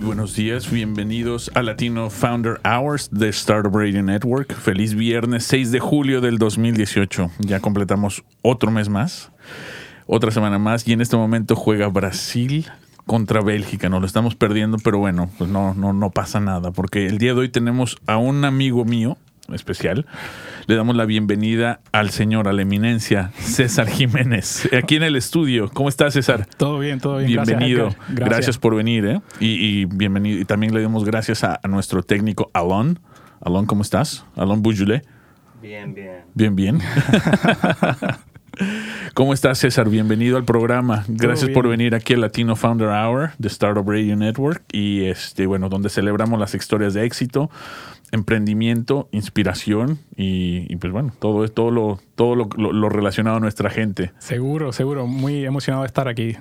[0.00, 4.54] Buenos días, bienvenidos a Latino Founder Hours de Startup Radio Network.
[4.54, 7.30] Feliz viernes 6 de julio del 2018.
[7.40, 9.30] Ya completamos otro mes más,
[10.06, 12.66] otra semana más y en este momento juega Brasil
[13.06, 13.88] contra Bélgica.
[13.88, 17.34] Nos lo estamos perdiendo, pero bueno, pues no, no, no pasa nada porque el día
[17.34, 19.16] de hoy tenemos a un amigo mío
[19.54, 20.06] especial.
[20.66, 25.70] Le damos la bienvenida al señor, a la eminencia, César Jiménez, aquí en el estudio.
[25.72, 26.46] ¿Cómo estás, César?
[26.56, 27.42] Todo bien, todo bien.
[27.42, 27.88] Bienvenido.
[28.08, 28.28] Gracias.
[28.28, 28.58] Gracias.
[28.58, 29.20] por venir, ¿eh?
[29.40, 30.40] Y, y bienvenido.
[30.40, 32.98] Y también le damos gracias a, a nuestro técnico Alon.
[33.40, 34.24] Alon, ¿cómo estás?
[34.36, 35.02] Alon Bujule.
[35.62, 36.22] Bien, bien.
[36.34, 36.78] Bien, bien.
[39.14, 39.88] ¿Cómo estás, César?
[39.88, 41.04] Bienvenido al programa.
[41.08, 45.68] Gracias por venir aquí al Latino Founder Hour de Startup Radio Network y este, bueno,
[45.68, 47.50] donde celebramos las historias de éxito,
[48.12, 53.36] emprendimiento, inspiración y, y, pues bueno, todo es todo lo todo lo, lo- lo relacionado
[53.36, 54.12] a nuestra gente.
[54.18, 55.06] Seguro, seguro.
[55.06, 56.36] Muy emocionado de estar aquí.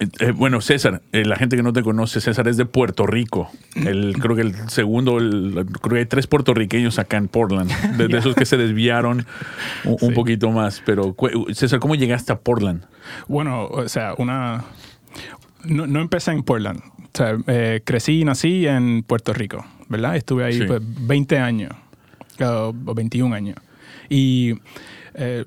[0.00, 3.06] Eh, eh, bueno, César, eh, la gente que no te conoce, César es de Puerto
[3.06, 3.48] Rico.
[3.74, 8.08] El, creo que el segundo, el- creo que hay tres puertorriqueños acá en Portland, de,
[8.08, 9.24] de esos que se desviaron
[9.84, 10.82] un, poquito más.
[10.84, 11.14] Pero,
[11.52, 12.84] César, ¿cómo llegaste a Portland?
[13.28, 14.64] Bueno, o sea, una...
[15.64, 16.80] No, no empecé en Portland.
[16.80, 20.16] O sea, eh, crecí y nací en Puerto Rico, ¿verdad?
[20.16, 20.64] Estuve ahí Sí.
[20.66, 21.70] pues, 20 años,
[22.40, 23.56] uh, o 21 años.
[24.08, 24.54] Y
[25.14, 25.44] eh,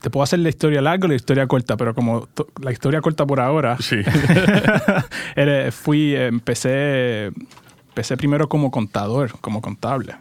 [0.00, 2.28] te puedo hacer la historia larga o la historia corta, pero como
[2.62, 3.96] la historia corta por ahora, Sí.
[5.72, 7.26] Fui, eh, empecé,
[7.88, 10.14] empecé primero como contador, como contable.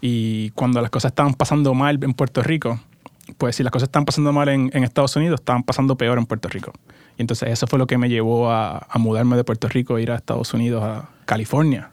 [0.00, 2.80] Y cuando las cosas estaban pasando mal en Puerto Rico,
[3.38, 6.26] pues si las cosas estaban pasando mal en, en Estados Unidos, estaban pasando peor en
[6.26, 6.72] Puerto Rico.
[7.16, 10.02] Y entonces eso fue lo que me llevó a, a mudarme de Puerto Rico e
[10.02, 11.90] ir a Estados Unidos, a California.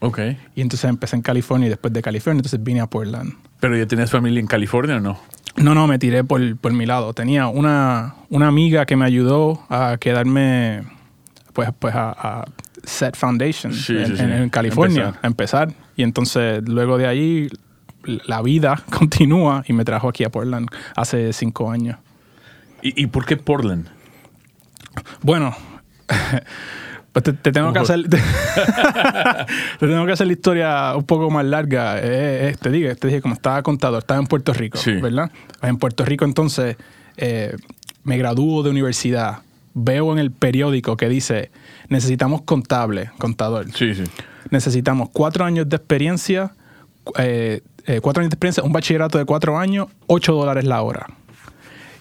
[0.00, 0.18] Ok.
[0.54, 3.34] Y entonces empecé en California y después de California, entonces vine a Portland.
[3.60, 5.18] ¿Pero ya tenías familia en California o no?
[5.56, 7.12] No, no, me tiré por, por mi lado.
[7.12, 10.84] Tenía una, una amiga que me ayudó a quedarme,
[11.52, 12.10] pues, pues a,
[12.40, 12.44] a
[12.84, 14.22] set foundation Sí, en, sí, sí.
[14.22, 15.20] en- en California, Empezar.
[15.22, 15.72] a empezar.
[15.96, 17.48] Y entonces luego de ahí
[18.26, 21.98] la vida continúa y me trajo aquí a Portland hace cinco años.
[22.82, 23.88] ¿Y, y por qué Portland?
[25.20, 25.54] Bueno,
[27.22, 31.44] pues te, te tengo que hacer te, tengo que hacer la historia un poco más
[31.44, 31.98] larga.
[31.98, 34.92] Eh, eh, te digo, te dije como estaba contador, estaba en Puerto Rico, Sí.
[34.92, 35.30] ¿verdad?
[35.62, 36.76] En Puerto Rico entonces
[37.16, 37.56] eh,
[38.04, 39.38] me gradúo de universidad.
[39.74, 41.50] Veo en el periódico que dice
[41.88, 43.66] necesitamos contable, contador.
[43.74, 44.04] Sí, sí.
[44.50, 46.52] Necesitamos cuatro años de experiencia,
[47.18, 51.06] eh, eh, cuatro años de experiencia, un bachillerato de cuatro años, ocho dólares la hora.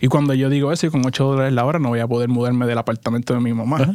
[0.02, 2.30] Y cuando yo digo eso, y con ocho dólares la hora no voy a poder
[2.30, 3.94] mudarme del apartamento de mi mamá.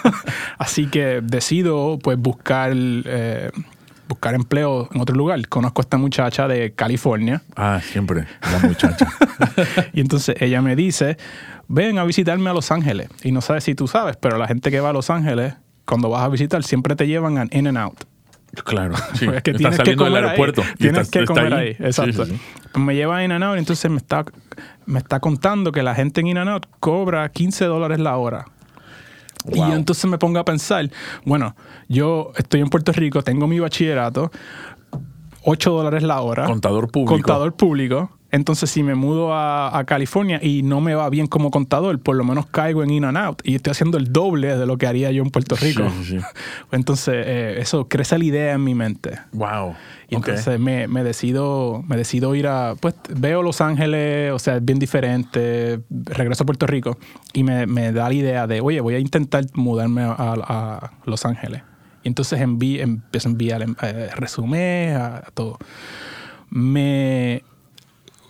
[0.58, 3.50] Así que decido pues buscar, eh,
[4.08, 5.46] buscar empleo en otro lugar.
[5.48, 9.08] Conozco a esta muchacha de California Ah, siempre, la muchacha.
[9.92, 11.18] y entonces ella me dice,
[11.68, 13.08] ven a visitarme a Los Ángeles.
[13.22, 15.54] Y no sabes si tú sabes, pero la gente que va a Los Ángeles,
[15.84, 18.04] cuando vas a visitar, siempre te llevan a In and Out.
[18.64, 19.24] Claro, sí.
[19.26, 20.30] Pues es que tienes que saliendo del comer ahí.
[20.30, 20.62] aeropuerto.
[20.74, 22.26] y Tienes que está comer ahí, exacto.
[22.26, 22.32] sí,
[22.74, 22.78] sí.
[22.80, 24.24] Me lleva a In and Out y entonces me está,
[24.86, 28.46] me está contando que la gente en In and Out cobra 15 dólares la hora.
[29.50, 30.88] Y yo entonces me pongo a pensar,
[31.24, 31.56] bueno,
[31.88, 34.30] yo estoy en Puerto Rico, tengo mi bachillerato,
[35.44, 36.44] 8 dólares la hora.
[36.44, 37.14] Contador público.
[37.14, 38.10] Contador público.
[38.32, 42.16] Entonces, si me mudo a, a California y no me va bien como contador, por
[42.16, 44.86] lo menos caigo en In and Out y estoy haciendo el doble de lo que
[44.86, 45.82] haría yo en Puerto Rico.
[45.90, 46.24] Sí, sí, sí.
[46.72, 49.18] Entonces, eh, eso crece la idea en mi mente.
[49.32, 49.74] Wow.
[50.08, 50.28] Y Ok.
[50.28, 54.64] entonces me, me decido me decido ir a, pues veo Los Ángeles, o sea, es
[54.64, 56.98] bien diferente, regreso a Puerto Rico
[57.34, 61.24] y me, me da la idea de, oye, voy a intentar mudarme a, a Los
[61.26, 61.62] Ángeles.
[62.02, 65.58] Y entonces enví, empiezo a enviar eh, resumen a, a todo.
[66.50, 67.42] Me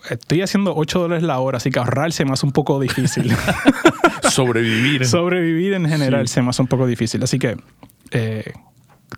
[0.09, 3.31] estoy haciendo 8 dólares la hora, así que ahorrar se me hace un poco difícil.
[4.29, 5.05] Sobrevivir.
[5.05, 6.35] Sobrevivir en general Sí.
[6.35, 7.23] se me hace un poco difícil.
[7.23, 7.57] Así que
[8.11, 8.53] eh,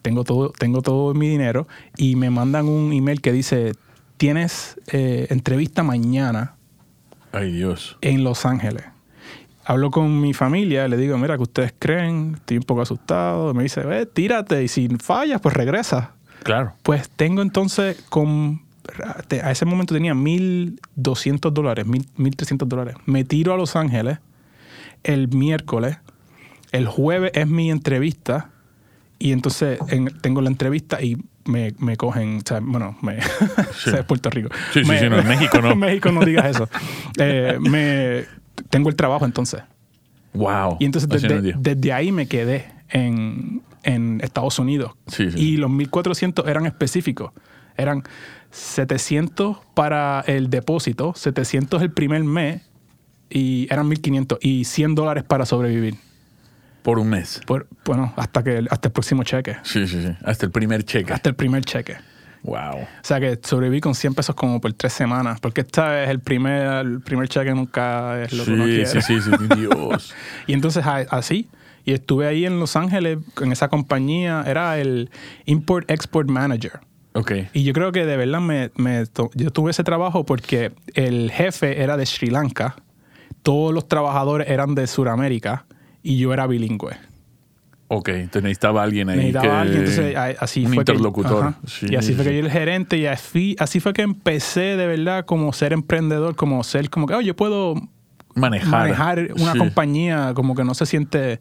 [0.02, 1.68] tengo, todo, tengo todo mi dinero
[1.98, 3.74] y me mandan un email que dice,
[4.18, 6.56] tienes eh, entrevista mañana
[7.32, 7.98] Ay, Dios.
[8.02, 8.84] en Los Ángeles.
[9.68, 12.34] Hablo con mi familia, le digo, mira, que ustedes creen?
[12.36, 13.54] Estoy un poco asustado.
[13.56, 16.12] Me dice, eh, tírate y si fallas, pues regresa.
[16.44, 16.74] Claro.
[16.84, 18.62] Pues tengo entonces con...
[19.44, 22.96] A ese momento tenía 1.200 dólares, 1.300 dólares.
[23.06, 24.20] Me tiro a Los Ángeles
[25.04, 25.98] el miércoles,
[26.72, 28.50] el jueves es mi entrevista
[29.20, 33.18] y entonces en- tengo la entrevista y me, me cogen, o sea, bueno, me,
[33.70, 34.50] o sea, es Puerto Rico.
[34.74, 35.72] Sí, sí, Me- sí, no, en México no.
[35.74, 36.68] en México no digas eso.
[37.20, 38.24] Eh, me,
[38.70, 39.62] tengo el trabajo entonces.
[40.34, 40.78] Wow.
[40.80, 41.08] Y entonces
[41.60, 44.94] desde, ahí me quedé en, en Estados Unidos.
[45.08, 45.40] Sí, sí.
[45.40, 47.32] Y los 1400 eran específicos.
[47.78, 48.04] Eran
[48.56, 52.62] 700 para el depósito, 700 el primer mes
[53.30, 55.96] y eran 1500 y 100 dólares para sobrevivir.
[56.82, 57.42] Por un mes.
[57.46, 59.58] Por, bueno, hasta, que, hasta el próximo cheque.
[59.64, 60.16] Sí, sí, sí.
[60.24, 61.12] Hasta el primer cheque.
[61.12, 61.98] Hasta el primer cheque.
[62.44, 62.76] Wow.
[62.84, 65.40] O sea que sobreviví con 100 pesos como por tres semanas.
[65.42, 68.86] Porque esta vez el primer, el primer cheque nunca es lo que uno Sí, quiere.
[68.86, 70.14] sí, sí, sí, Dios.
[70.48, 71.50] Y entonces así.
[71.84, 74.44] Y estuve ahí en Los Ángeles en esa compañía.
[74.48, 75.10] Era el
[75.46, 76.80] Import Export Manager.
[77.16, 77.32] Ok.
[77.54, 78.70] Y yo creo que de verdad me,
[79.36, 82.76] yo tuve ese trabajo porque el jefe era de Sri Lanka.
[83.42, 85.66] Todos los trabajadores eran de Sudamérica.
[86.04, 86.94] Y yo era bilingüe.
[87.88, 89.18] Ok, entonces necesitaba alguien ahí.
[89.18, 91.54] Necesitaba que- alguien, entonces así un fue interlocutor.
[91.62, 91.68] Que.
[91.68, 94.76] Sí, y así fue que yo era el gerente y así, así fue que empecé
[94.76, 97.76] de verdad como ser emprendedor, como ser como que, oh, yo puedo
[98.36, 98.70] Manejar.
[98.72, 99.58] manejar una Sí.
[99.60, 101.40] compañía como que no se siente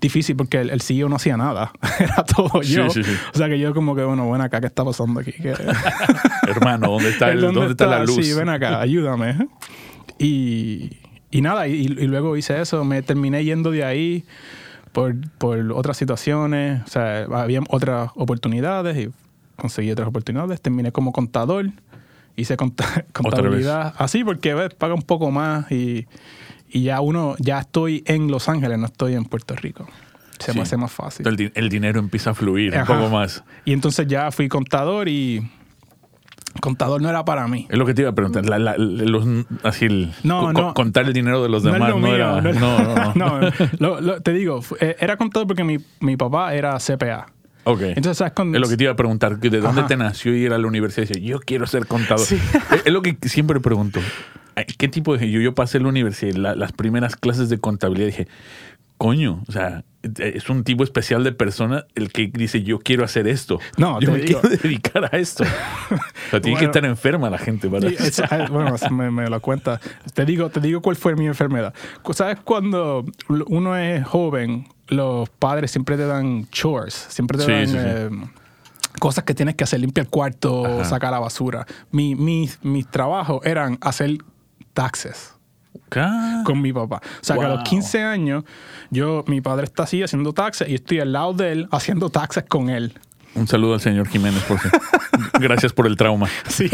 [0.00, 1.72] difícil porque el, el CEO no hacía nada.
[1.98, 2.88] Era todo Sí, yo.
[2.90, 3.12] sí, sí.
[3.34, 5.32] O sea que yo como que, bueno, ven acá, ¿qué está pasando aquí?
[5.32, 5.54] ¿Qué-
[6.48, 8.24] Hermano, ¿dónde está, el, ¿dónde está la luz?
[8.26, 9.36] Sí, ven acá, ayúdame.
[10.18, 10.98] Y,
[11.30, 14.24] y nada, y, y luego hice eso, me terminé yendo de ahí
[14.92, 19.10] por, por otras situaciones, o sea, había otras oportunidades y
[19.56, 21.70] conseguí otras oportunidades, terminé como contador,
[22.36, 26.06] hice conta- contabilidad así porque ves, paga un poco más y,
[26.72, 29.86] y ya uno, ya estoy en Los Ángeles, no estoy en Puerto Rico.
[30.38, 30.56] Se Sí.
[30.58, 31.26] me hace más fácil.
[31.28, 32.92] El, el dinero empieza a fluir Ajá.
[32.92, 33.44] un poco más.
[33.66, 35.46] Y entonces ya fui contador y
[36.60, 37.66] contador no era para mí.
[37.70, 38.44] Es lo que te iba a preguntar.
[38.46, 39.24] la- la- los,
[39.62, 40.74] así el, No, co- no.
[40.74, 42.40] contar el dinero de los demás no, mío, era.
[42.40, 42.52] no
[43.14, 47.26] No, no, lo- lo- te digo, eh, era contador porque mi, mi papá era CPA.
[47.64, 47.80] Ok.
[47.82, 48.32] Entonces, ¿sabes?
[48.34, 49.38] Cuando- es lo que te iba a preguntar.
[49.38, 49.88] ¿De dónde Ajá.
[49.88, 51.08] te nació ir a la universidad?
[51.16, 52.24] Y yo quiero ser contador.
[52.26, 52.36] Sí.
[52.72, 54.00] Es, es lo que siempre pregunto.
[54.78, 55.30] ¿Qué tipo de.?
[55.30, 58.28] Yo, yo pasé la universidad, la- las primeras clases de contabilidad, dije,
[59.00, 59.82] coño, o sea,
[60.18, 63.58] es un tipo especial de persona el que dice, yo quiero hacer esto.
[63.78, 64.42] No, yo me digo.
[64.42, 65.42] quiero dedicar a esto.
[65.44, 69.26] O sea, tiene que estar enferma la gente para Y esa- eh, bueno, me, me
[69.30, 69.80] lo cuenta.
[70.12, 71.72] Te digo, te digo cuál fue mi enfermedad.
[72.12, 73.06] ¿Sabes cuando
[73.46, 77.78] uno es joven, los padres siempre te dan chores, siempre te Sí, dan sí, sí.
[77.80, 78.10] eh,
[78.98, 80.84] cosas que tienes que hacer, limpiar el cuarto, Ajá.
[80.84, 81.66] sacar la basura.
[81.90, 84.18] Mi, mis, mis trabajos eran hacer
[84.74, 85.32] taxes.
[86.44, 86.96] Con mi papá.
[87.04, 87.64] O sea, que a los Wow.
[87.64, 88.44] 15 años,
[88.90, 92.44] yo, mi padre está así haciendo taxes y estoy al lado de él haciendo taxes
[92.48, 92.92] con él.
[93.34, 94.68] Un saludo al señor Jiménez, porque
[95.40, 96.28] gracias por el trauma.
[96.48, 96.68] Sí.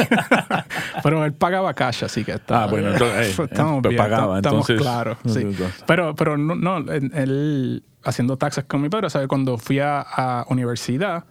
[1.02, 2.64] Pero él pagaba cash, así que está.
[2.64, 5.18] Ah, bueno, entonces, eh, estamos eh, bien, pagaba, estamos entonces- claros.
[5.26, 5.46] sí.
[5.86, 9.80] Pero, pero no, no, él- él haciendo taxes con mi padre, o sea, cuando fui
[9.80, 11.24] a, a universidad,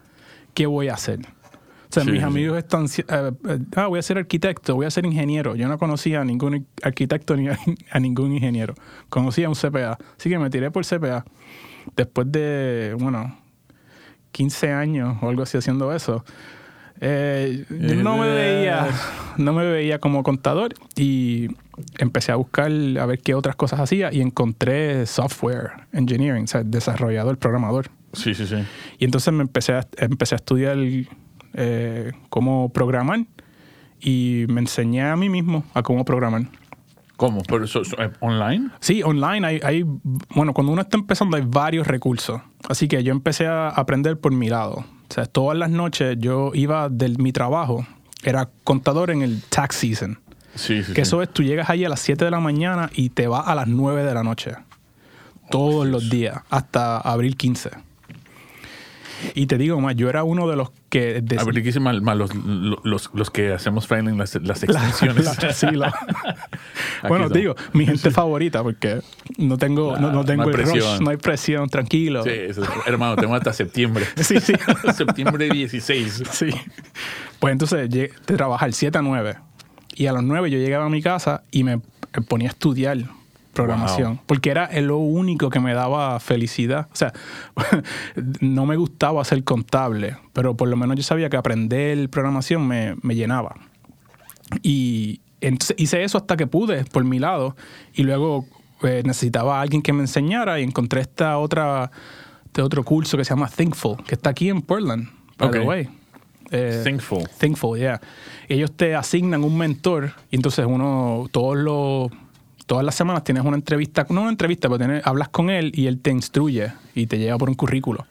[0.54, 1.20] ¿qué voy a hacer?
[1.96, 2.26] Sea, Sí, mis sí.
[2.26, 5.56] amigos están, eh, eh, ah, voy a ser arquitecto, voy a ser ingeniero.
[5.56, 7.58] Yo no conocía a ningún arquitecto ni a,
[7.92, 8.74] a ningún ingeniero.
[9.10, 9.98] Conocía a un CPA.
[10.20, 11.24] Así que me tiré por CPA.
[11.96, 13.38] Después de, bueno,
[14.32, 16.26] 15 años o algo así haciendo eso,
[17.02, 18.88] eh, yo no me veía,
[19.38, 21.48] no me veía como contador y
[21.98, 26.64] empecé a buscar a ver qué otras cosas hacía y encontré software engineering, o sea,
[26.64, 27.88] desarrollador, programador.
[28.14, 28.56] Sí, sí, sí.
[28.98, 30.78] Y entonces me empecé a, empecé a estudiar
[31.56, 33.26] eh, cómo programar
[34.00, 36.44] y me enseñé a mí mismo a cómo programar.
[37.18, 37.42] ¿Cómo?
[37.44, 38.70] ¿Pero eh, online?
[38.82, 42.42] Sí, online hay, hay, bueno, cuando uno está empezando hay varios recursos.
[42.68, 44.86] Así que yo empecé a aprender por mi lado.
[45.10, 47.88] O sea, todas las noches yo iba de mi trabajo,
[48.24, 50.20] era contador en el tax season.
[50.56, 50.94] Sí, sí.
[50.94, 51.02] Que sí.
[51.02, 53.56] eso es, tú llegas ahí a las 7 de la mañana y te vas a
[53.56, 54.52] las 9 de la noche.
[55.52, 57.70] Todos los días, hasta abril 15.
[59.34, 61.22] Y te digo más, yo era uno de los que...
[61.22, 62.02] de- A ver, ¿qué mal?
[62.02, 62.32] mal los,
[62.84, 65.26] los, los que hacemos filing las, las la- extensiones.
[65.26, 65.94] la- sí, la-
[67.08, 67.38] bueno, está.
[67.38, 69.02] digo, mi gente favorita, porque
[69.38, 71.04] no tengo, no, no tengo no el rush, presión.
[71.04, 72.24] no hay presión, tranquilo.
[72.24, 74.06] Sí, es- hermano, tengo hasta septiembre.
[74.18, 74.54] Sí, sí.
[74.96, 76.24] septiembre 16.
[76.32, 76.50] Sí.
[77.40, 79.36] Pues entonces de trabajar 7 a 9.
[79.96, 81.80] Y a las 9 yo llegaba a mi casa y me
[82.28, 82.98] ponía a estudiar
[83.56, 84.16] programación.
[84.18, 84.24] Wow.
[84.28, 86.88] Porque era lo único que me daba felicidad.
[86.94, 87.12] O sea,
[88.42, 92.96] no me gustaba ser contable, pero por lo menos yo sabía que aprender programación me,
[93.02, 93.56] me llenaba.
[94.62, 97.56] Y entonces hice eso hasta que pude, por mi lado.
[97.94, 98.46] Y luego
[98.84, 101.90] eh, necesitaba a alguien que me enseñara y encontré esta otra,
[102.46, 105.68] este otro curso que se llama Thinkful, que está aquí en Portland, by the Ok.
[105.68, 105.90] way.
[106.52, 107.24] Eh, Thinkful.
[107.40, 108.00] Thinkful, yeah.
[108.48, 112.12] Ellos te asignan un mentor y entonces uno todos los
[112.66, 115.88] todas las semanas tienes una entrevista, no una entrevista, pero tienes- hablas con él y
[115.88, 118.06] él te instruye y te lleva por un currículo.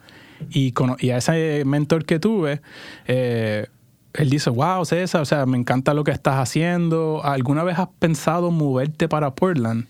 [0.49, 2.61] Y, con- y a ese mentor que tuve,
[3.07, 3.67] eh,
[4.13, 7.19] él dice, wow, César, o sea, me encanta lo que estás haciendo.
[7.25, 9.87] ¿Alguna vez has pensado moverte para Portland?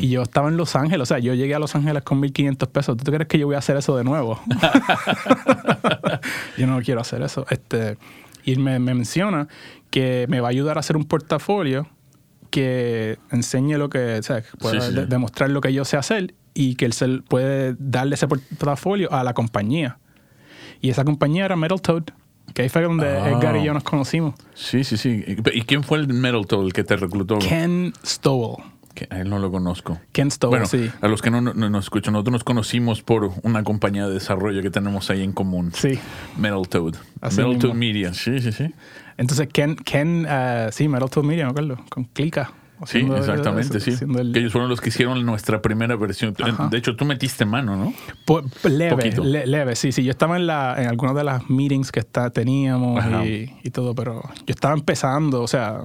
[0.00, 2.68] Y yo estaba en Los Ángeles, o sea, yo llegué a Los Ángeles con 1.500
[2.68, 2.96] pesos.
[2.96, 4.38] ¿Tú crees que yo voy a hacer eso de nuevo?
[6.58, 7.46] yo no quiero hacer eso.
[7.50, 7.96] Este,
[8.44, 9.48] y él me, me menciona
[9.90, 11.86] que me va a ayudar a hacer un portafolio
[12.54, 15.84] que enseñe lo que, o sea, que pueda Sí, sí, de- demostrar lo que yo
[15.84, 19.98] sé hacer y que él se puede darle ese portafolio a la compañía.
[20.80, 22.04] Y esa compañía era Metal Toad,
[22.54, 23.30] que ahí fue donde Ah.
[23.30, 24.34] Edgar y yo nos conocimos.
[24.54, 25.24] Sí, sí, sí.
[25.52, 27.38] ¿Y quién fue el Metal Toad el que te reclutó?
[27.40, 28.62] Ken Stowell.
[28.94, 29.98] Que a él no lo conozco.
[30.12, 30.88] Ken Stowell, Bueno, sí.
[31.00, 34.14] a los que no, no- no nos escuchan, nosotros nos conocimos por una compañía de
[34.14, 35.72] desarrollo que tenemos ahí en común.
[35.74, 35.98] Sí.
[36.38, 36.94] Metal Toad.
[37.20, 37.60] Así Metal mismo.
[37.70, 38.14] Toad Media.
[38.14, 38.72] Sí, sí, sí.
[39.16, 42.52] Entonces, Ken, Ken eh, sí, Metal Toad Media, me acuerdo, con Clica.
[42.86, 43.92] Sí, exactamente, sí.
[44.18, 46.34] el- Que ellos fueron los que hicieron nuestra primera versión.
[46.42, 46.68] Ajá.
[46.68, 47.94] De hecho, tú metiste mano, ¿no?
[48.64, 50.02] Leve, le- leve, sí, sí.
[50.04, 53.94] Yo estaba en, la, en algunas de las meetings que está, teníamos y, y todo,
[53.94, 55.82] pero yo estaba empezando, o sea,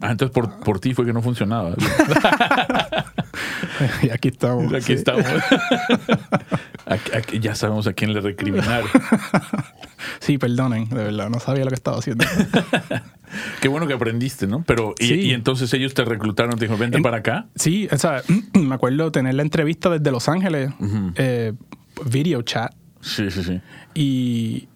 [0.00, 1.70] Ah, entonces por, por ti fue que no funcionaba.
[4.02, 4.72] y aquí estamos.
[4.72, 4.92] Aquí sí.
[4.94, 5.24] estamos.
[6.86, 8.84] Aquí- aquí ya sabemos a quién le recriminar.
[10.20, 12.24] Sí, perdonen, de verdad, no sabía lo que estaba haciendo.
[13.60, 14.62] Qué bueno que aprendiste, ¿no?
[14.64, 15.14] Pero, y, Sí.
[15.14, 17.46] y entonces ellos te reclutaron, te dijo, vente En- para acá.
[17.56, 18.22] Sí, o sea,
[18.54, 20.70] me acuerdo tener la entrevista desde Los Ángeles,
[21.16, 21.52] eh,
[22.04, 23.60] video chat, Sí, sí, sí.
[23.94, 24.68] y,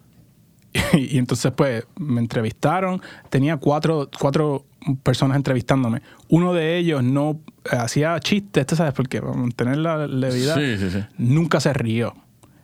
[0.93, 3.01] y entonces pues me entrevistaron.
[3.29, 4.65] Tenía cuatro, cuatro
[5.03, 6.01] personas entrevistándome.
[6.29, 7.39] Uno de ellos no
[7.69, 9.21] hacía chistes, ¿tú sabes por qué?
[9.21, 10.55] Para mantener la levedad.
[10.55, 10.99] Sí, sí, sí.
[11.17, 12.13] Nunca se rió.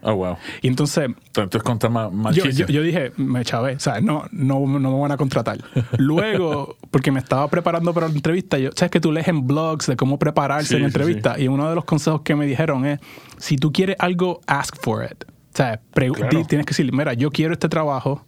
[0.03, 0.37] Oh, wow.
[0.61, 2.67] Y entonces Entonces conta más, más yo, chistes.
[2.67, 5.57] yo- yo dije, me chavé, o sea, no, no, no me van a contratar.
[5.97, 9.87] Luego, porque me estaba preparando para la entrevista, yo, sabes que tú lees en blogs
[9.87, 12.85] de cómo prepararse Sí, en sí, entrevista, y uno de los consejos que me dijeron
[12.85, 12.99] es,
[13.37, 15.23] si tú quieres algo, ask for it.
[15.53, 16.13] O sea, Claro.
[16.45, 18.23] tienes que decir, mira, yo quiero este trabajo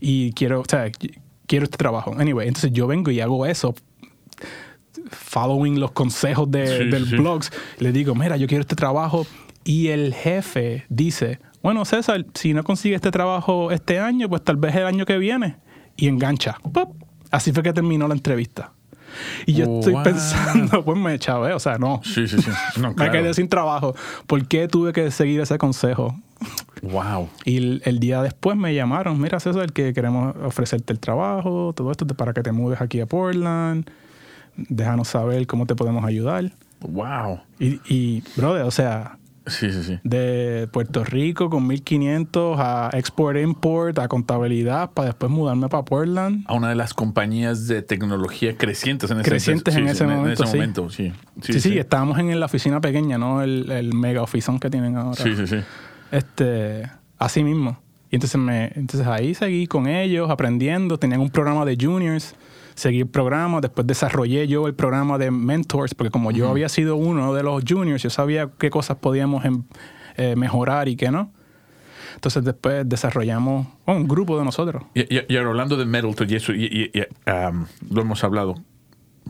[0.00, 2.14] y quiero, o sea, qui- quiero este trabajo.
[2.18, 3.74] Anyway, entonces yo vengo y hago eso
[5.10, 7.16] following los consejos de, Sí, del sí.
[7.16, 9.26] blogs, le digo, mira, yo quiero este trabajo.
[9.64, 14.56] Y el jefe dice, bueno, César, si no consigue este trabajo este año, pues tal
[14.56, 15.56] vez el año que viene.
[15.96, 16.56] Y engancha.
[16.72, 16.96] ¡Pop!
[17.30, 18.72] Así fue que terminó la entrevista.
[19.46, 22.00] Y yo estoy pensando, pues me chavé, o sea, no.
[22.02, 22.50] Sí, sí, sí.
[22.80, 23.94] No, Me quedé sin trabajo.
[24.26, 26.18] ¿Por qué tuve que seguir ese consejo?
[26.82, 27.28] Wow.
[27.44, 31.90] Y el, el día después me llamaron, mira César, que queremos ofrecerte el trabajo, todo
[31.92, 33.88] esto para que te mudes aquí a Portland,
[34.56, 36.52] déjanos saber cómo te podemos ayudar.
[36.80, 37.40] Wow.
[37.58, 39.98] Y, y brother, o sea, Sí, sí, sí.
[40.04, 46.44] de Puerto Rico con 1500 a export-import, a contabilidad, para después mudarme para Portland.
[46.46, 50.04] A una de las compañías de tecnología crecientes en ese, Crecientes en sí, ese sí,
[50.04, 50.56] momento, En ese sí.
[50.56, 51.12] momento, sí.
[51.40, 53.42] Sí, sí, estábamos en la oficina pequeña, ¿no?
[53.42, 55.20] El, el mega oficina que tienen ahora.
[55.20, 55.56] Sí, sí, sí.
[56.12, 57.78] Este, así mismo.
[58.10, 60.98] Y entonces, me, entonces ahí seguí con ellos, aprendiendo.
[60.98, 62.36] Tenían un programa de juniors,
[62.74, 63.60] seguí el programa.
[63.60, 67.62] Después desarrollé yo el programa de mentors, porque como yo había sido uno de los
[67.68, 69.64] juniors, yo sabía qué cosas podíamos em-
[70.16, 71.32] eh, mejorar y qué no.
[72.14, 74.84] Entonces después desarrollamos oh, un grupo de nosotros.
[74.94, 76.90] Y, y- y ahora hablando de Toad y eso, y,
[77.26, 78.54] um, lo hemos hablado.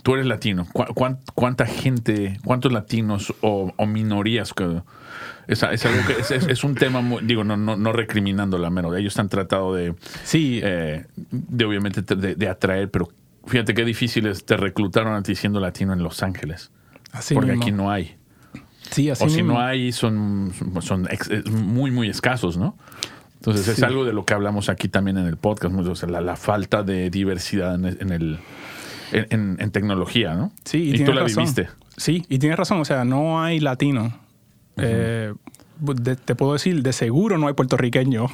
[0.02, 0.66] Tú eres latino.
[0.72, 4.52] ¿Cu- cuán- ¿Cuánta gente, cuántos latinos o, o minorías?
[4.52, 4.82] Que,
[5.46, 8.96] es, es algo que es, un tema, muy- digo, no, no, no recriminando la menos.
[8.96, 9.94] Ellos han tratado de,
[10.24, 13.08] Sí, eh, de obviamente, de, de atraer, pero
[13.46, 16.70] fíjate qué difícil es, te reclutaron a ti siendo latino en Los Ángeles.
[17.12, 17.62] así porque mismo.
[17.62, 18.16] aquí no hay.
[18.90, 19.54] Sí, así o si mismo.
[19.54, 22.76] no hay, son, son ex- es muy, muy escasos, ¿no?
[23.36, 26.20] Entonces es algo de lo que hablamos aquí también en el podcast, o sea, la,
[26.20, 28.38] la falta de diversidad en, en el,
[29.12, 30.52] en, en- en tecnología, ¿no?
[30.64, 31.42] Sí, y, y tú la razón.
[31.44, 31.68] viviste.
[31.96, 32.80] Sí, y tienes razón.
[32.80, 34.16] O sea, no hay latino.
[34.76, 35.34] Eh,
[35.80, 38.26] de- te puedo decir, de seguro no hay puertorriqueño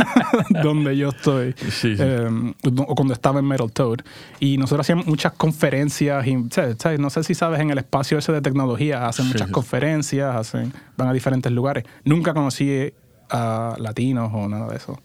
[0.62, 1.54] donde yo estoy.
[1.58, 1.96] Sí, sí.
[1.98, 2.54] Eh,
[2.86, 3.98] o cuando estaba en Metal Toad.
[4.40, 6.26] Y nosotros hacíamos muchas conferencias.
[6.26, 6.76] Y, ¿sabes?
[6.78, 7.00] ¿sabes?
[7.00, 9.52] No sé si sabes, en el espacio ese de tecnología hacen muchas sí.
[9.52, 11.84] conferencias, hacen, van a diferentes lugares.
[12.04, 12.92] Nunca conocí
[13.30, 15.00] a latinos o nada de eso.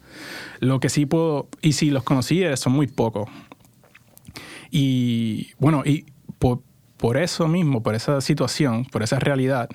[0.59, 3.29] Lo que sí puedo, y si los conocí, eh, son muy pocos.
[4.71, 6.05] Y bueno, y
[6.38, 6.62] por,
[6.98, 9.69] por eso mismo, por esa situación, por esa realidad,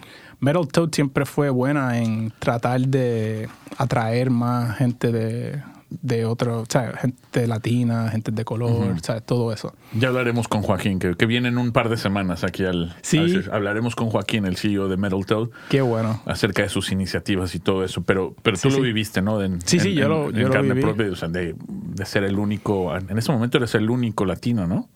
[0.44, 3.48] Metal Toad siempre fue buena en tratar de
[3.78, 5.62] atraer más gente de,
[6.02, 9.72] de otro, o sea, gente latina, gente de color, o sea, todo eso.
[9.98, 12.94] Ya hablaremos con Joaquín, que, que viene en un par de semanas aquí al...
[13.02, 13.40] Sí.
[13.50, 16.20] hablaremos con Joaquín, el CEO de Metal Toad, Qué bueno.
[16.26, 18.02] acerca de sus iniciativas y todo eso.
[18.02, 18.82] Pero, pero tú Sí, lo sí.
[18.82, 19.40] viviste, ¿no?
[19.42, 20.82] En- Sí, sí, en- yo lo- en yo lo carne viví.
[20.82, 22.94] propia, o sea, de, de ser el único...
[22.96, 24.88] En ese momento eres el único latino, ¿no?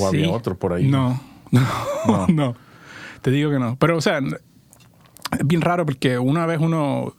[0.00, 0.88] O había otro por ahí.
[0.88, 1.60] No, no.
[2.06, 2.67] No, no.
[3.22, 3.76] Te digo que no.
[3.78, 7.14] Pero, o sea, es bien raro porque una vez uno.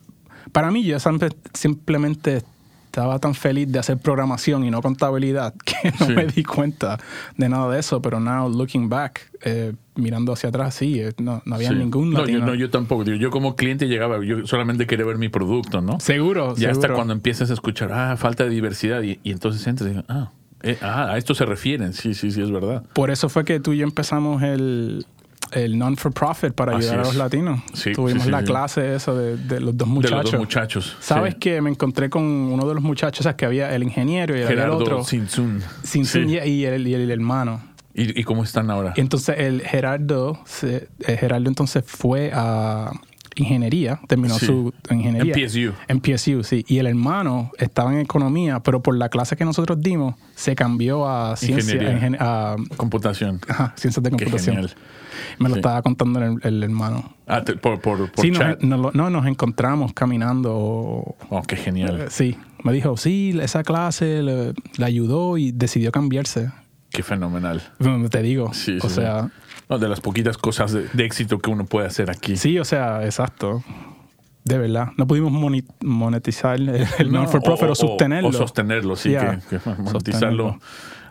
[0.52, 2.42] Para mí, yo siempre- simplemente
[2.86, 6.14] estaba tan feliz de hacer programación y no contabilidad que no Sí.
[6.14, 6.98] me di cuenta
[7.38, 8.02] de nada de eso.
[8.02, 11.76] Pero now, looking back, eh, mirando hacia atrás, sí, eh, no, no había Sí.
[11.76, 13.04] ningún no, yo, no, yo tampoco.
[13.04, 16.00] Digo, Yo como cliente llegaba, yo solamente quería ver mi producto, ¿no?
[16.00, 19.88] Seguro, Ya hasta cuando empiezas a escuchar, ah, falta de diversidad, y, y entonces entras
[19.88, 20.32] y dices, ah,
[20.64, 21.94] eh, ah, a esto se refieren.
[21.94, 22.84] Sí, sí, sí, es verdad.
[22.94, 25.06] Por eso fue que tú y yo empezamos el,
[25.52, 27.08] el non-for-profit para Así ayudar a es.
[27.10, 27.62] los latinos.
[27.74, 28.46] Sí, Tuvimos sí, la sí.
[28.46, 30.24] clase esa de, de los dos De muchachos.
[30.24, 30.98] los dos muchachos.
[31.00, 33.22] ¿Sabes que me encontré con uno de los muchachos?
[33.22, 35.04] O sea, que había el ingeniero y había el Gerardo otro.
[35.04, 35.62] Sinsun.
[35.84, 36.20] Sin Sí.
[36.28, 37.62] y, y el, y el hermano.
[37.94, 38.94] ¿Y, y cómo están ahora?
[38.98, 42.92] Entonces el Gerardo, se- el Gerardo entonces fue a
[43.36, 44.46] ingeniería, terminó Sí.
[44.48, 45.34] su ingeniería.
[45.34, 45.74] En PSU.
[45.88, 46.66] En PSU, sí.
[46.68, 51.08] Y el hermano estaba en economía, pero por la clase que nosotros dimos, se cambió
[51.10, 51.80] a ciencia,
[52.20, 53.40] a, Computación.
[53.48, 54.56] ajá, ciencias de Qué computación.
[54.58, 54.76] genial.
[55.38, 55.60] Me lo Sí.
[55.60, 57.14] estaba contando el, el hermano.
[57.28, 58.62] Ah, te- por, por, por sí, nos, chat.
[58.62, 60.54] nos lo- no, nos encontramos caminando.
[61.30, 62.02] Oh, qué genial.
[62.02, 66.52] Eh, Sí, me dijo, sí, esa clase le, le ayudó y decidió cambiarse.
[66.90, 67.62] Qué fenomenal.
[68.10, 69.30] Te digo, Sí, o sí, sea.
[69.70, 72.36] No, de las poquitas cosas de, de éxito que uno puede hacer aquí.
[72.36, 73.64] sí, o sea, exacto.
[74.44, 74.88] De verdad.
[74.98, 75.32] No pudimos
[75.84, 78.30] monetizar el, el No, non-for-profit o, sostenerlo.
[78.30, 80.60] O sostenerlo, sí, Yeah, que, que monetizarlo sostenerlo.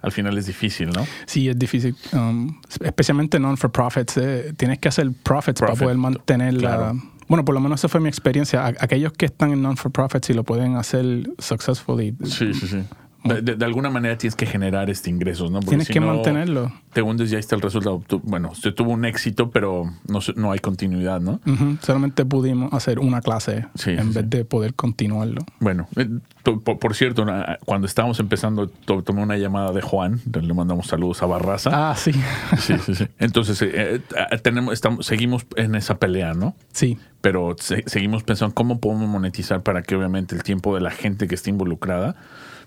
[0.03, 1.07] Al final es difícil, ¿no?
[1.27, 1.95] Sí, es difícil.
[2.13, 4.17] um, especialmente non-for-profits.
[4.17, 6.95] eh, tienes que hacer profits para poder mantener la...
[7.29, 8.65] Bueno, por lo menos esa fue mi experiencia.
[8.67, 12.83] Aquellos que están en non-for-profits y lo pueden hacer successfully, Sí, sí, sí.
[13.25, 15.57] De, de- de alguna manera tienes que generar este ingresos, ¿no?
[15.59, 16.73] Porque tienes si que no, mantenerlo.
[16.93, 18.01] Te hundes y ahí está el resultado.
[18.23, 21.41] Bueno, se tuvo un éxito, pero no, no hay continuidad, ¿no?
[21.83, 25.43] Solamente pudimos hacer una clase Sí, en sí, vez de poder continuarlo.
[25.59, 26.09] Bueno, eh,
[26.45, 27.27] por, por cierto,
[27.65, 31.71] cuando estábamos empezando, to- tomé una llamada de Juan, le mandamos saludos a Barraza.
[31.91, 32.13] Ah, sí.
[32.59, 33.07] Sí, sí, sí.
[33.19, 34.01] Entonces, eh,
[34.31, 36.55] eh, tenemos, estamos, seguimos en esa pelea, ¿no?
[36.73, 36.99] sí.
[37.21, 41.27] Pero se- seguimos pensando cómo podemos monetizar para que obviamente el tiempo de la gente
[41.27, 42.15] que esté involucrada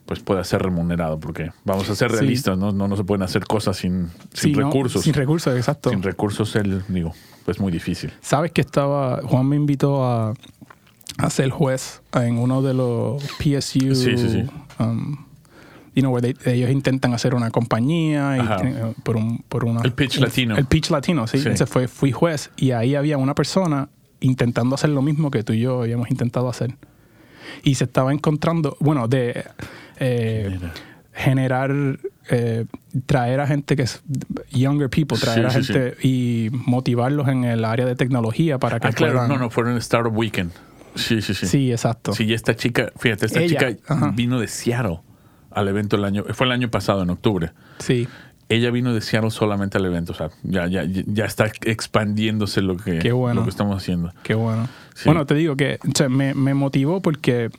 [0.05, 2.17] pues pueda ser remunerado, porque vamos a ser Sí.
[2.17, 2.71] realistas, ¿no?
[2.71, 4.65] No, no se pueden hacer cosas sin, sin Sí, ¿no?
[4.67, 5.03] recursos.
[5.03, 5.89] Sin recursos, exacto.
[5.89, 7.13] Sin recursos, el, digo,
[7.45, 8.11] pues muy difícil.
[8.21, 10.33] Sabes que estaba, Juan me invitó a,
[11.17, 13.95] a ser juez en uno de los PSU.
[13.95, 14.43] Sí, sí, sí.
[14.79, 15.25] um,
[15.95, 19.63] you know, where they- ellos intentan hacer una compañía y tienen, eh, por, un, por
[19.65, 19.81] una...
[19.81, 20.57] El pitch latino.
[20.57, 21.37] El pitch latino, sí.
[21.37, 21.43] Sí.
[21.47, 25.53] Entonces fue, fui juez y ahí había una persona intentando hacer lo mismo que tú
[25.53, 26.75] y yo habíamos intentado hacer.
[27.63, 29.43] Y se estaba encontrando, bueno, de
[30.01, 30.59] eh,
[31.13, 31.71] generar,
[32.29, 32.65] eh,
[33.05, 34.01] traer a gente que es
[34.51, 38.79] younger people, traer Sí, a sí, gente y motivarlos en el área de tecnología para
[38.79, 40.51] que Ah, claro, puedan- no, no, fueron Startup Weekend.
[40.95, 41.45] Sí, sí, sí.
[41.47, 42.13] Sí, exacto.
[42.13, 44.11] Sí, esta chica, fíjate, esta Ella, chica ajá.
[44.13, 44.99] vino de Seattle
[45.51, 47.51] al evento el año, fue el año pasado, en octubre.
[47.79, 48.07] Sí,
[48.49, 52.75] Ella vino de Seattle solamente al evento, o sea, ya, ya, ya está expandiéndose lo
[52.75, 53.35] que, bueno.
[53.39, 54.13] lo que estamos haciendo.
[54.23, 54.67] qué bueno.
[54.93, 55.03] Sí.
[55.05, 57.49] Bueno, te digo que o sea, me, me motivó porque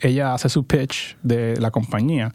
[0.00, 2.32] ella hace su pitch de la compañía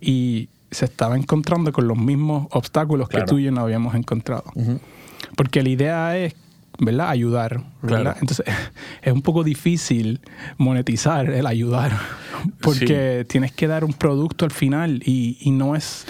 [0.00, 3.24] y se estaba encontrando con los mismos obstáculos Claro.
[3.24, 4.44] que tú y yo no habíamos encontrado.
[5.36, 6.34] Porque la idea es,
[6.78, 7.08] ¿verdad?
[7.08, 8.02] Ayudar, ¿verdad?
[8.02, 8.16] Claro.
[8.20, 8.46] Entonces,
[9.02, 10.20] es un poco difícil
[10.58, 11.92] monetizar el ayudar,
[12.60, 16.06] porque tienes que dar un producto al final y, y no es...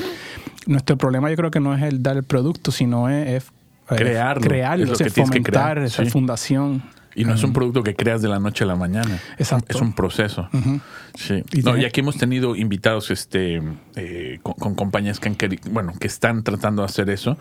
[0.66, 3.28] Nuestro problema yo creo que no es el dar el producto, sino es...
[3.28, 3.44] es,
[3.90, 6.10] eh, Crearlo, crearlo, es lo o sea, que fomentar crear, esa sí.
[6.10, 6.82] fundación.
[7.16, 9.18] Y no es un producto que creas de la noche a la mañana.
[9.38, 9.74] Exacto.
[9.74, 10.48] Es un proceso.
[11.14, 11.42] Sí.
[11.52, 13.62] Y No, y aquí hemos tenido invitados este,
[13.96, 17.38] eh, con, con compañías que, han queri- bueno, que están tratando de hacer eso.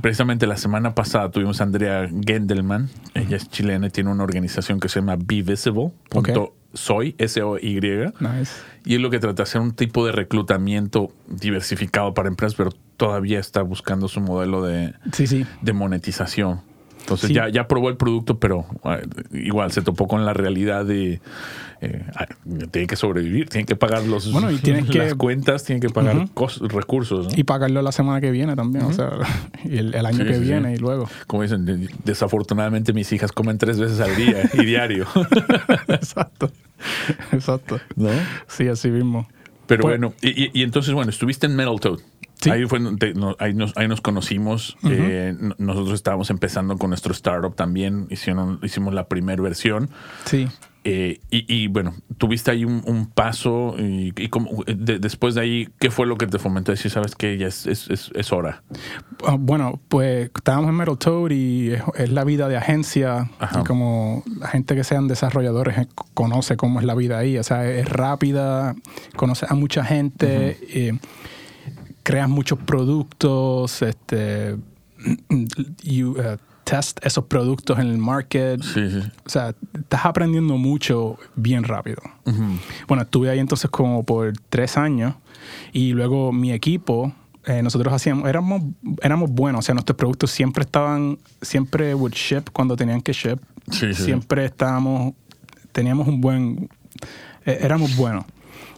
[0.00, 2.90] Precisamente la semana pasada tuvimos a Andrea Gendelman.
[3.14, 5.92] Ella es chilena y tiene una organización que se llama Be Visible.
[6.10, 7.80] punto Soy, S-O-Y.
[8.20, 8.52] Nice.
[8.86, 12.70] Y es lo que trata de hacer un tipo de reclutamiento diversificado para empresas, pero
[12.96, 15.44] todavía está buscando su modelo de, Sí, sí.
[15.60, 16.60] de monetización.
[17.02, 17.34] Entonces Sí.
[17.34, 21.20] ya, ya probó el producto, pero eh, igual se topó con la realidad de
[21.80, 22.26] eh, ah,
[22.70, 25.88] tiene que sobrevivir, tiene que pagar los, Bueno, y tienes que- las cuentas, tiene que
[25.90, 27.26] pagar cos- recursos.
[27.26, 27.32] ¿no?
[27.36, 29.10] Y pagarlo la semana que viene también, o sea,
[29.64, 31.08] y el, el año Sí, que sí, viene y luego.
[31.26, 35.06] Como dicen, de- desafortunadamente mis hijas comen tres veces al día y diario.
[35.88, 36.50] Exacto.
[37.32, 37.80] Exacto.
[37.96, 38.10] ¿No?
[38.48, 39.28] Sí, así mismo.
[39.66, 41.98] Pero Pues- bueno, y, y- y entonces, bueno, estuviste en Metal Toad.
[42.42, 42.50] Sí.
[42.50, 44.76] Ahí, fue donde no- ahí, nos, ahí nos conocimos.
[44.84, 48.06] Eh, n- nosotros estábamos empezando con nuestro startup también.
[48.10, 49.88] Hicieron, hicimos la primera versión.
[50.24, 50.48] Sí.
[50.84, 53.76] Eh, y, y, bueno, tuviste ahí un, un paso.
[53.78, 56.72] Y, y cómo- de- después de ahí, ¿qué fue lo que te fomentó?
[56.72, 58.64] Decir, sabes que ya es, es, es- es hora.
[59.24, 63.30] Ah, Bueno, pues estábamos en Metal Toad y es, la vida de agencia.
[63.38, 63.60] Ajá.
[63.60, 67.38] Y como la gente que sean desarrolladores eh, conoce cómo es la vida ahí.
[67.38, 68.74] O sea, es rápida,
[69.14, 70.98] conoces a mucha gente, eh,
[72.02, 74.56] creas muchos productos, este,
[75.82, 78.62] you, uh, test esos productos en el market.
[78.62, 79.00] Sí, sí.
[79.24, 82.02] O sea, estás aprendiendo mucho bien rápido.
[82.86, 85.14] Bueno, estuve ahí entonces como por tres años
[85.72, 87.12] y luego mi equipo,
[87.44, 88.62] eh, nosotros hacíamos, éramos,
[89.02, 93.38] éramos buenos, o sea, nuestros productos siempre estaban, siempre would ship cuando tenían que ship.
[93.70, 93.94] Sí.
[93.94, 95.14] Siempre estábamos,
[95.72, 96.68] teníamos un buen,
[97.44, 98.24] eh, éramos buenos.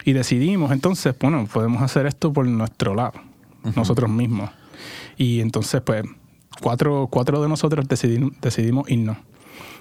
[0.04, 3.14] Y decidimos entonces, bueno, podemos hacer esto por nuestro lado,
[3.74, 4.50] nosotros mismos.
[5.16, 6.04] Y entonces, pues,
[6.60, 9.16] cuatro, cuatro de nosotros decidimos, decidimos irnos.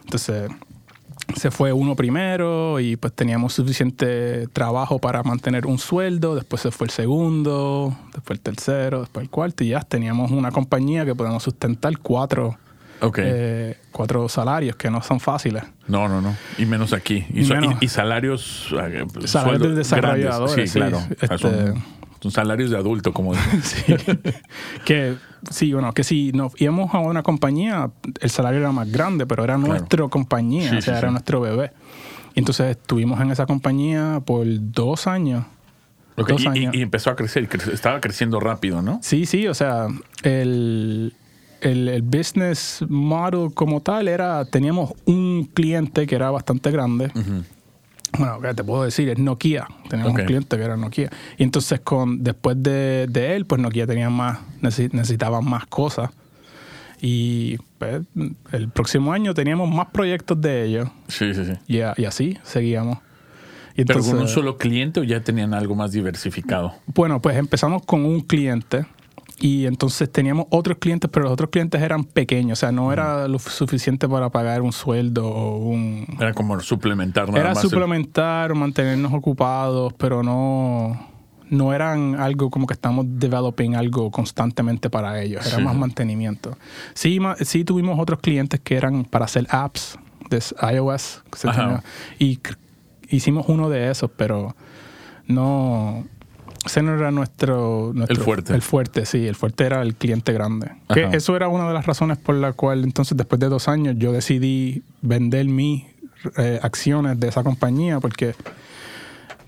[0.04, 0.50] Entonces,
[1.36, 6.72] se fue uno primero y pues teníamos suficiente trabajo para mantener un sueldo, después se
[6.72, 11.16] fue el segundo, después el tercero, después el cuarto y ya teníamos una compañía que
[11.16, 12.58] podemos sustentar cuatro,
[13.04, 13.20] Ok.
[13.22, 15.64] eh, cuatro salarios que no son fáciles.
[15.88, 16.36] No, no, no.
[16.58, 17.26] Y menos aquí.
[17.34, 17.76] Y, Y so- menos.
[17.82, 18.74] y- y salarios.
[18.80, 20.56] eh, Salarios de desarrolladores.
[20.56, 20.80] Sí, sí.
[20.80, 21.00] claro.
[21.22, 21.84] Este- Son,
[22.22, 23.34] son salarios de adulto, como.
[23.62, 23.84] Sí.
[24.86, 25.16] que
[25.50, 29.44] sí, bueno, que si nos íbamos a una compañía, el salario era más grande, pero
[29.44, 29.70] era Claro.
[29.74, 31.72] nuestra compañía, Sí, o sea, era nuestro bebé.
[32.36, 35.46] Y entonces estuvimos en esa compañía por dos años.
[36.16, 36.76] Dos y- años.
[36.76, 37.50] y empezó a crecer.
[37.74, 39.00] Estaba creciendo rápido, ¿no?
[39.04, 39.88] Sí, sí, o sea,
[40.24, 41.14] el,
[41.64, 47.12] el, el business model como tal era, teníamos un cliente que era bastante grande.
[48.18, 49.10] Bueno, ¿qué te puedo decir?
[49.10, 49.68] Es Nokia.
[49.90, 51.10] Teníamos un cliente que era Nokia.
[51.38, 56.12] Y entonces con, después de, de él, pues Nokia tenía más, necesi- necesitaba más cosas.
[57.02, 58.02] Y pues,
[58.52, 60.90] el próximo año teníamos más proyectos de ellos.
[61.08, 61.54] Sí, sí, sí.
[61.68, 63.00] Y, a- y así seguíamos.
[63.76, 66.76] Y ¿Pero con un entonces- solo cliente o ya tenían algo más diversificado?
[66.86, 68.86] Bueno, pues empezamos con un cliente
[69.40, 73.28] y entonces teníamos otros clientes, pero los otros clientes eran pequeños, o sea, no era
[73.28, 76.06] lo suficiente para pagar un sueldo o un...
[76.20, 77.62] Era como suplementar nada Era más.
[77.62, 81.08] suplementar mantenernos ocupados, pero no,
[81.50, 85.64] no eran algo como que estamos developing algo constantemente para ellos, era Sí.
[85.64, 86.56] más mantenimiento.
[86.94, 89.98] Sí, sí tuvimos otros clientes que eran para hacer apps
[90.30, 90.42] de
[90.74, 91.84] iOS que se tenía-
[92.20, 92.40] y
[93.10, 94.56] hicimos uno de esos, pero
[95.28, 96.06] no...
[96.66, 98.54] Ese no era nuestro, nuestro- El fuerte.
[98.54, 99.28] El fuerte, sí.
[99.28, 100.72] El fuerte era el cliente grande.
[100.94, 103.96] Que eso era una de las razones por la cual entonces después de dos años
[103.98, 105.84] yo decidí vender mis
[106.38, 108.34] eh, acciones de esa compañía porque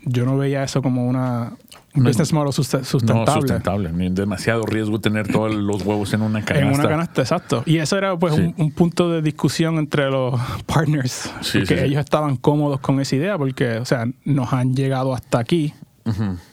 [0.03, 1.53] yo no veía eso como una
[1.95, 3.31] un No, business model suste- No, sustentable.
[3.41, 3.91] sustentable.
[3.93, 6.67] Ni demasiado riesgo tener todos los huevos en una canasta.
[6.67, 7.63] En una canasta, exacto.
[7.65, 8.41] Y eso era pues Sí.
[8.41, 11.31] un, un punto de discusión entre los partners.
[11.41, 11.83] Sí, porque sí.
[11.85, 15.73] ellos estaban cómodos con esa idea porque, o sea, nos han llegado hasta aquí.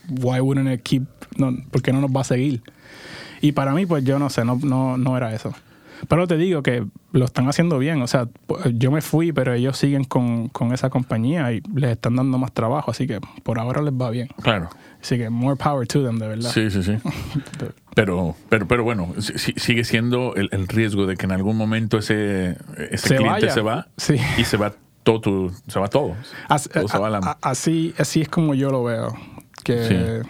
[0.09, 1.03] Why wouldn't it keep,
[1.37, 2.61] no, ¿Por qué no nos va a seguir?
[3.41, 5.53] Y para mí, pues yo no sé, no, no, no era eso.
[6.09, 8.01] Pero te digo que lo están haciendo bien.
[8.01, 8.27] O sea,
[8.73, 12.51] yo me fui, pero ellos siguen con, con esa compañía y les están dando más
[12.51, 12.91] trabajo.
[12.91, 14.27] Así que por ahora les va bien.
[14.41, 14.69] Claro.
[15.01, 16.49] Así que more power to them, de verdad.
[16.51, 16.97] Sí, sí, sí.
[17.95, 21.99] Pero, pero, pero bueno, sí- sigue siendo el, el riesgo de que en algún momento
[21.99, 22.57] ese,
[22.89, 23.51] ese Se cliente vaya.
[23.53, 24.15] se va Sí.
[24.39, 26.15] y se va todo se va todo.
[26.49, 29.13] As- Todo se va a la- así, así es como yo lo veo.
[29.63, 30.21] Que,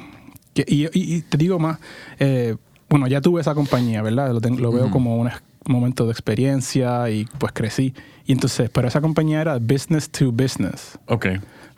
[0.53, 1.79] que- y, y- y te digo más,
[2.19, 2.55] eh,
[2.89, 4.31] bueno, ya tuve esa compañía, ¿verdad?
[4.31, 5.29] Lo, ten- lo veo como un
[5.65, 7.93] momento de experiencia y pues crecí.
[8.25, 11.25] Y entonces, pero esa compañía era business to business, Ok.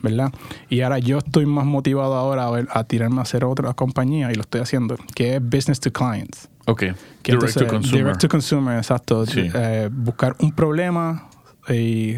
[0.03, 0.31] ¿verdad?
[0.69, 4.31] Y ahora yo estoy más motivado ahora a, ver- a tirarme a hacer otra compañía
[4.31, 6.49] y lo estoy haciendo, que es business to clients.
[6.67, 6.79] Ok.
[6.79, 6.85] Que
[7.31, 8.03] Direct entonces, to consumer.
[8.03, 9.25] Direct to consumer, exacto.
[9.25, 9.49] Sí.
[9.53, 11.29] Eh, buscar un problema
[11.69, 12.15] y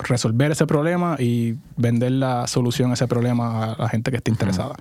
[0.00, 4.30] resolver ese problema y vender la solución a ese problema a la gente que esté
[4.30, 4.74] interesada.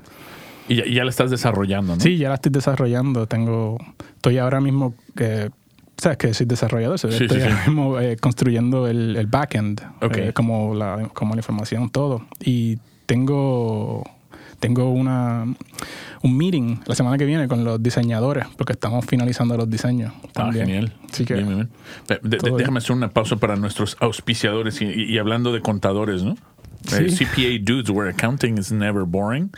[0.68, 2.02] Y ya, la estás desarrollando, ¿no?
[2.02, 3.26] Sí, ya la estoy desarrollando.
[3.26, 3.78] Tengo,
[4.16, 4.94] estoy ahora mismo
[5.98, 7.42] sabes que soy desarrollador, Sí, estoy sí, sí.
[7.42, 10.18] ahora mismo eh, construyendo el, el backend, Ok.
[10.18, 12.26] eh, como la como la información todo.
[12.40, 14.04] Y tengo
[14.60, 15.46] tengo una
[16.22, 20.14] un meeting la semana que viene con los diseñadores porque estamos finalizando los diseños.
[20.24, 20.66] Ah, también.
[20.68, 20.94] genial.
[21.10, 21.70] Así que Bien, bien,
[22.08, 22.20] bien.
[22.24, 26.34] De- de- déjame hacer una pausa para nuestros auspiciadores y, y- hablando de contadores, ¿no?
[26.34, 27.26] Eh, Sí.
[27.26, 29.50] CPA dudes, where accounting is never boring.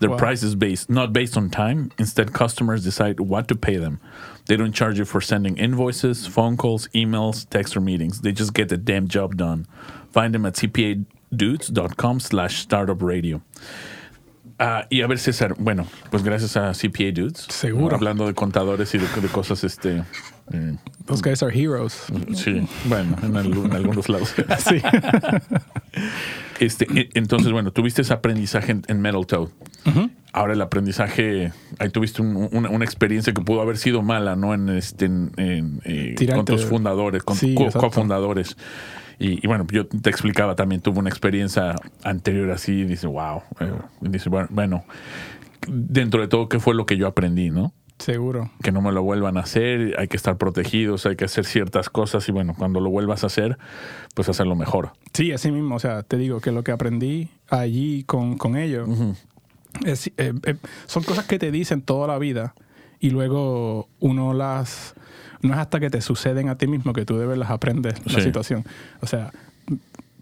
[0.00, 0.18] Their Wow.
[0.18, 1.90] price is based not based on time.
[1.98, 3.98] Instead, customers decide what to pay them.
[4.46, 8.20] They don't charge you for sending invoices, phone calls, emails, text, or meetings.
[8.22, 9.66] They just get the damn job done.
[10.12, 13.40] Find them at cpadudes.com slash startup radio.
[14.58, 17.46] Ah, y a ver, César, bueno, pues gracias a CPA Dudes.
[17.48, 17.96] Seguro.
[17.96, 20.04] Hablando de contadores y de, de cosas, este.
[20.52, 22.04] eh, Those guys are heroes.
[22.34, 24.34] sí, bueno, en, algún- en algunos lados.
[24.58, 24.80] Sí.
[26.60, 29.48] Este, e- entonces, bueno, tuviste ese aprendizaje en, en Metal Toad.
[30.32, 34.54] Ahora el aprendizaje, ahí tuviste un- una, una experiencia que pudo haber sido mala, ¿no?
[34.54, 38.56] En este, en- en, eh, con tus fundadores, con Sí, co- cofundadores.
[39.18, 43.42] Y, y bueno, yo te explicaba también, tuve una experiencia anterior así, y dice, wow.
[43.60, 43.72] eh,
[44.02, 44.84] y dice, bueno, bueno,
[45.68, 47.72] dentro de todo, ¿qué fue lo que yo aprendí, no?
[47.98, 48.50] Seguro.
[48.62, 51.88] que no me lo vuelvan a hacer, hay que estar protegidos, hay que hacer ciertas
[51.88, 53.56] cosas y bueno, cuando lo vuelvas a hacer,
[54.14, 54.92] pues hacerlo mejor.
[55.12, 55.76] Sí, así mismo.
[55.76, 58.88] O sea, te digo que lo que aprendí allí con, con ellos
[59.86, 62.54] es, eh, eh, son cosas que te dicen toda la vida
[62.98, 64.94] y luego uno las...
[65.44, 68.20] No es hasta que te suceden a ti mismo que tú de las aprendes la
[68.20, 68.64] situación.
[69.00, 69.30] O sea,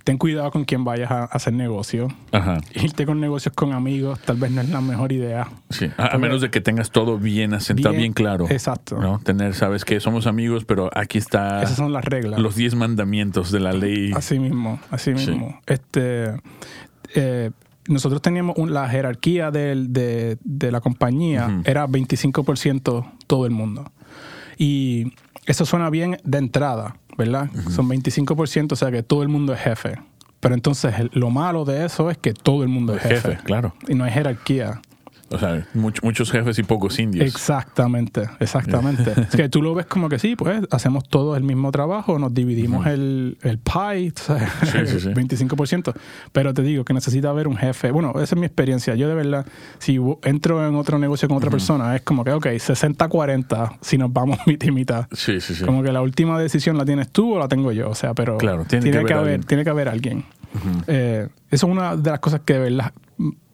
[0.05, 2.09] ten cuidado con quién vayas a hacer negocio.
[2.33, 2.59] Ajá.
[2.75, 5.47] Irte con negocios con amigos tal vez no es la mejor idea.
[5.71, 8.47] Sí, a, a menos de que tengas todo bien asentado, bien, Bien, claro.
[8.51, 8.99] exacto.
[9.01, 9.21] ¿no?
[9.21, 12.41] Tener, sabes que somos amigos, pero aquí está Esas son las reglas.
[12.41, 14.11] los 10 mandamientos de la ley.
[14.17, 15.31] Así mismo, así Sí.
[15.31, 15.61] mismo.
[15.67, 16.33] Este,
[17.15, 17.51] eh,
[17.89, 21.63] nosotros teníamos un- la jerarquía del- de, de la compañía, Ujú.
[21.65, 23.91] era 25% todo el mundo.
[24.63, 25.13] Y
[25.47, 27.51] eso suena bien de entrada, ¿verdad?
[27.71, 29.97] Son 25%, o sea que todo el mundo es jefe.
[30.39, 33.31] Pero entonces el- lo malo de eso es que todo el mundo es jefe.
[33.33, 33.75] jefe, claro.
[33.89, 34.81] Y no hay jerarquía.
[35.33, 37.27] O sea, much- muchos jefes y pocos indios.
[37.27, 39.13] Exactamente, exactamente.
[39.23, 42.33] es que tú lo ves como que sí, pues hacemos todos el mismo trabajo, nos
[42.35, 44.49] dividimos el, el pie, ¿sabes?
[44.65, 45.09] Sí, sí, sí.
[45.09, 45.95] 25%.
[46.33, 47.91] Pero te digo que necesita haber un jefe.
[47.91, 48.95] Bueno, esa es mi experiencia.
[48.95, 49.47] Yo de verdad,
[49.79, 54.13] si entro en otro negocio con otra persona, es como que, ok, 60-40, si nos
[54.13, 55.07] vamos mitad y mitad.
[55.13, 55.65] Sí, sí, sí.
[55.65, 57.91] Como que la última decisión la tienes tú o la tengo yo.
[57.91, 59.43] O sea, pero Claro, tiene que haber alguien.
[59.43, 60.25] tiene que haber alguien.
[60.87, 62.93] Eh, eso es una de las cosas que de verdad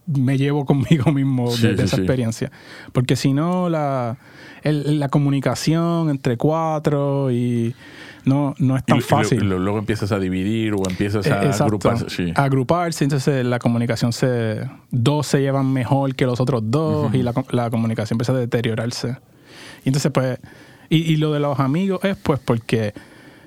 [0.09, 2.03] me llevo conmigo mismo Sí, de, de sí, esa sí.
[2.03, 2.51] experiencia.
[2.93, 4.17] Porque si no, la,
[4.63, 7.75] el- la comunicación entre cuatro y
[8.25, 9.49] no, no es tan y, fácil.
[9.49, 11.65] lo- luego empiezas a dividir o empiezas Eh, a exacto.
[11.65, 12.11] agrupar.
[12.11, 12.33] Sí.
[12.35, 14.69] Agruparse, entonces la comunicación se.
[14.91, 19.17] Dos se llevan mejor que los otros dos y la, la comunicación empieza a deteriorarse.
[19.85, 20.39] Y entonces, pues.
[20.91, 22.95] Y, y lo de los amigos es, pues, porque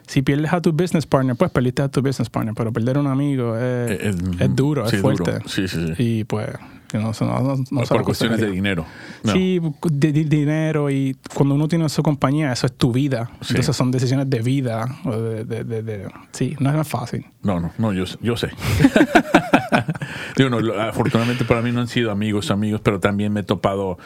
[0.07, 2.99] si pierdes a tu business partner, pues perdiste a tu business partner, pero perder a
[2.99, 5.25] un amigo es, Eh, es- es duro, sí, es es duro.
[5.25, 5.49] fuerte.
[5.49, 5.93] Sí, sí, sí.
[5.97, 6.47] Y pues,
[6.93, 8.85] no, no, no, no Por cuestiones de dinero.
[9.23, 13.29] Sí, de, de dinero y cuando uno tiene su compañía, eso es tu vida.
[13.47, 14.85] Entonces son decisiones de vida.
[15.05, 17.25] o de- de- de- de- sí, no es más fácil.
[17.43, 18.49] No, no, no, yo, yo sé.
[20.37, 23.97] Digo, no, afortunadamente para mí no han sido amigos, amigos, pero también me he topado,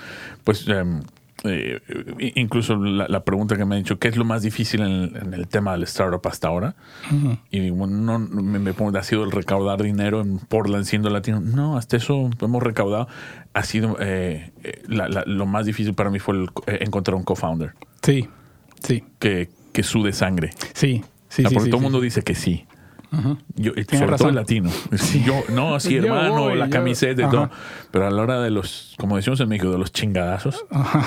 [0.43, 1.01] pues, em,
[1.45, 1.81] eh,
[2.36, 5.15] incluso la, la pregunta que me han dicho, ¿qué es lo más difícil en el,
[5.17, 6.75] en el tema del startup hasta ahora?
[7.51, 11.39] Y digo, no, me, me pongo, ha sido el recaudar dinero en Portland siendo latino.
[11.39, 13.08] No, hasta eso hemos recaudado.
[13.53, 17.15] Ha sido, eh, eh, la- la- lo más difícil para mí fue el- eh, encontrar
[17.15, 18.27] un co-founder Sí,
[18.84, 20.51] sí, que, que sude sangre.
[20.73, 21.03] sí.
[21.27, 21.84] Sí, Ah, sí, porque sí, todo el sí.
[21.91, 22.65] mundo dice que sí.
[23.56, 24.30] Yo, sobre todo razón.
[24.30, 24.69] el latino.
[25.25, 27.32] Yo, no, sí, Yo hermano, voy, la yo- camiseta y Ajá.
[27.32, 27.49] todo.
[27.91, 31.04] Pero a la hora de los, como decimos en México, de los chingadazos, a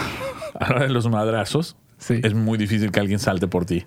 [0.60, 2.20] la hora de los madrazos, Sí.
[2.22, 3.84] es muy difícil que alguien salte por ti.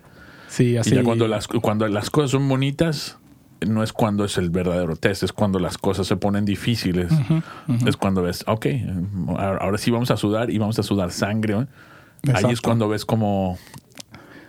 [0.48, 0.92] Sí, así.
[0.92, 3.18] Y ya cuando las, cuando las cosas son bonitas,
[3.66, 7.10] no es cuando es el verdadero test, es cuando las cosas se ponen difíciles.
[7.86, 8.66] Es cuando ves, ok,
[9.38, 11.54] ahora sí vamos a sudar y vamos a sudar sangre.
[11.60, 11.66] ¿eh?
[12.34, 13.56] Ahí es cuando ves como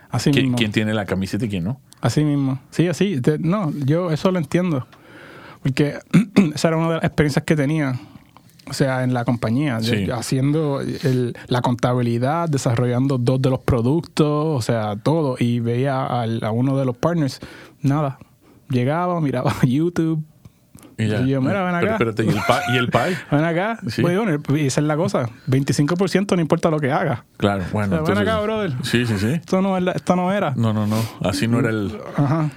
[0.09, 0.57] así quién, mismo.
[0.57, 1.79] quién tiene la camiseta y quién no.
[2.03, 2.59] Así mismo.
[2.69, 3.21] Sí, así.
[3.21, 4.85] Te- no, yo eso lo entiendo.
[5.63, 5.97] Porque
[6.53, 7.97] esa era una de las experiencias que tenía.
[8.69, 10.05] O sea, en la compañía, yo- Sí.
[10.05, 15.37] yo haciendo el- la contabilidad, desarrollando dos de los productos, o sea, todo.
[15.39, 17.39] Y veía al- a uno de los partners,
[17.81, 18.19] nada.
[18.69, 20.23] Llegaba, miraba YouTube,
[21.05, 21.21] Y ya.
[21.21, 22.03] Y yo, mira, ven Pero acá.
[22.11, 22.55] espérate, ¿y el pie?
[22.73, 22.87] ¿Y el
[23.31, 23.79] ven acá.
[23.89, 24.01] Sí.
[24.01, 25.29] Pues, bueno, esa es la cosa.
[25.47, 27.25] 25% no importa lo que haga.
[27.37, 28.01] Claro, bueno.
[28.01, 28.73] O sea, ven entonces- acá, brother.
[28.83, 29.27] Sí, sí, sí.
[29.33, 30.53] Esto no, es la- esto no era.
[30.55, 30.97] No, no, no.
[31.21, 31.97] Así no era el.
[32.15, 32.49] Ajá.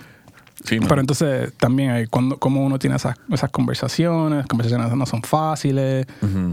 [0.65, 0.81] Sí.
[0.81, 5.23] Pero entonces también hay cuando como uno tiene esas, esas conversaciones, las conversaciones no son
[5.23, 6.07] fáciles,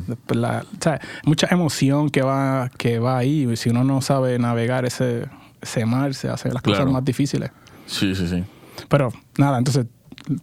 [0.07, 3.47] después la- o sea, mucha emoción que va, que va ahí.
[3.51, 5.25] Y si uno no sabe navegar ese,
[5.61, 6.79] ese mar, se hace las Claro.
[6.81, 7.49] cosas más difíciles.
[7.87, 8.43] Sí, sí, sí.
[8.87, 9.85] Pero nada, entonces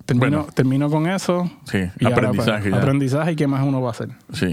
[0.06, 0.46] termino, Bueno.
[0.54, 1.50] termino con eso.
[1.64, 2.78] Sí, y ahora, aprendizaje pues, ya.
[2.78, 4.10] aprendizaje y qué más uno va a hacer.
[4.32, 4.52] Sí.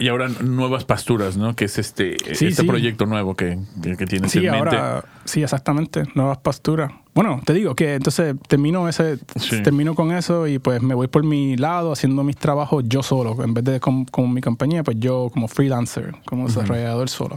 [0.00, 1.54] Y ahora nuevas pasturas, ¿no?
[1.54, 2.66] Que es este, Sí, este sí.
[2.66, 4.74] proyecto nuevo que, que, que tienes Sí, en mente.
[4.74, 6.90] ahora, sí, exactamente, nuevas pasturas.
[7.14, 9.18] Bueno, te digo que entonces termino ese,
[9.62, 13.40] termino con eso y pues me voy por mi lado haciendo mis trabajos yo solo,
[13.44, 17.36] en vez de con, con mi compañía, pues yo como freelancer, como desarrollador solo.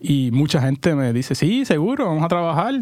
[0.00, 2.74] Y mucha gente me dice, sí, seguro, vamos a trabajar.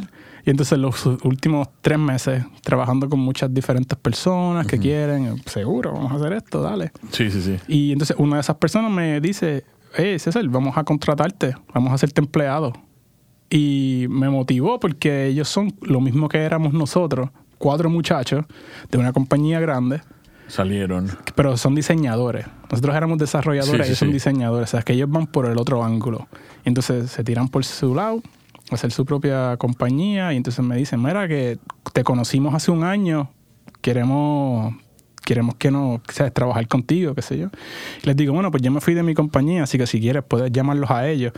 [0.47, 6.13] Y entonces los últimos tres meses trabajando con muchas diferentes personas que quieren, seguro, vamos
[6.13, 6.93] a hacer esto, dale.
[7.11, 7.57] Sí, sí, sí.
[7.67, 11.95] Y entonces una de esas personas me dice, hey César, vamos a contratarte, vamos a
[11.97, 12.73] hacerte empleado.
[13.51, 18.45] Y me motivó porque ellos son lo mismo que éramos nosotros, cuatro muchachos
[18.91, 20.01] de una compañía grande,
[20.49, 21.11] Salieron.
[21.35, 22.47] pero son diseñadores.
[22.71, 24.15] Nosotros éramos desarrolladores, Sí, sí, ellos son sí.
[24.15, 26.29] diseñadores, o sea, que ellos van por el otro ángulo.
[26.65, 28.23] Entonces se tiran por su lado,
[28.71, 31.59] hacer su propia compañía, y entonces me dicen, mira, que
[31.93, 33.31] te conocimos hace un año,
[33.81, 34.75] queremos
[35.27, 37.49] queremos que no, sabes, trabajar contigo, qué sé yo.
[38.03, 40.23] Y les digo, bueno, pues yo me fui de mi compañía, así que si quieres
[40.27, 41.33] puedes llamarlos a ellos.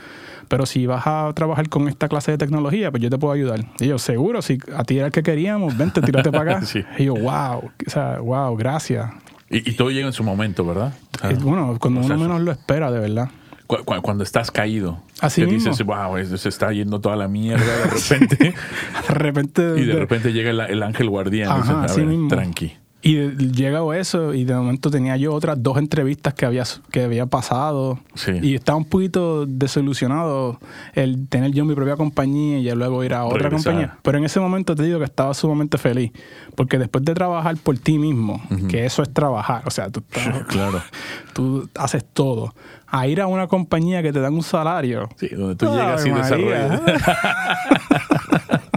[0.47, 3.65] Pero si vas a trabajar con esta clase de tecnología, pues yo te puedo ayudar.
[3.81, 6.67] Y yo, seguro, si a ti era el que queríamos, vente, tírate para acá.
[6.69, 6.85] Sí.
[6.99, 9.11] Y yo, wow, o sea, wow, gracias.
[9.49, 10.93] Y, y todo llega en su momento, ¿verdad?
[11.41, 13.31] Bueno, cuando uno menos lo espera, de verdad.
[13.69, 14.99] Cu- cu- cuando estás caído.
[15.21, 15.71] Así que mismo.
[15.71, 18.55] dices, wow, se está yendo toda la mierda de repente.
[19.09, 19.63] De repente...
[19.77, 21.51] y de repente llega el, el ángel guardián.
[21.51, 22.29] Ajá, dices, a así ver, mismo.
[22.29, 22.77] tranqui.
[23.01, 23.15] Y
[23.53, 28.01] llegó eso y de momento tenía yo otras dos entrevistas que había, que había pasado
[28.15, 28.33] Sí.
[28.43, 30.59] y estaba un poquito desilusionado
[30.95, 33.73] el tener yo mi propia compañía y ya luego ir a otra Regresar.
[33.75, 33.99] compañía.
[34.03, 36.11] Pero en ese momento te digo que estaba sumamente feliz
[36.57, 40.45] porque después de trabajar por ti mismo, que eso es trabajar, o sea, tú, estás-
[40.49, 40.83] Claro.
[41.35, 42.53] tú haces todo,
[42.89, 45.09] a ir a una compañía que te dan un salario.
[45.17, 46.81] Sí, donde tú llegas y desarrollas.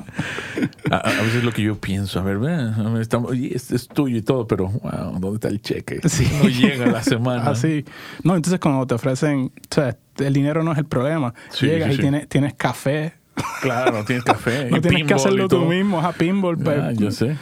[0.89, 3.87] A, veces lo que yo pienso, a ver, ve, a ver, estamos, oye, este es
[3.87, 5.99] tuyo y todo, pero wow, ¿dónde está el cheque?
[6.07, 6.27] Sí.
[6.41, 7.49] No llega la semana.
[7.49, 7.85] Así.
[8.23, 11.33] No, entonces cuando te ofrecen, o sea, el dinero no es el problema.
[11.49, 11.97] Sí, Llegas sí, y.
[11.99, 13.13] Tienes, tienes café.
[13.61, 14.65] Claro, tienes café.
[14.69, 16.57] No y tienes que hacerlo y tú mismo, a pinball.
[16.59, 17.37] Ah, pues, yo sé.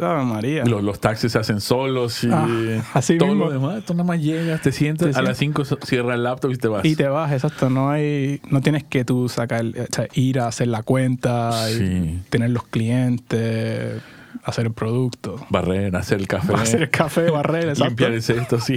[0.00, 0.64] Ave María.
[0.64, 2.46] Los, los taxis se hacen solos y Ah,
[2.94, 3.44] así todo mismo.
[3.46, 3.84] lo demás.
[3.84, 6.68] Tú nada más llegas, te sientas, Te a las 5 cierra el laptop y te
[6.68, 6.84] vas.
[6.84, 7.70] Y te vas, exacto.
[7.70, 12.22] No hay, no tienes que tú sacar, o sea, ir a hacer la cuenta, y
[12.30, 14.02] tener los clientes,
[14.42, 16.54] hacer el producto, Barrer, hacer el café.
[16.54, 17.84] hacer el café, barrer, exacto.
[17.86, 18.76] Limpiar el cesto, sí.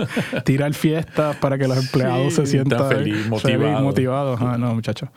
[0.44, 3.80] Tirar fiestas para que los empleados Sí, se sientan feliz, motivado.
[3.82, 4.40] motivados.
[4.42, 5.08] Ah, no, muchachos.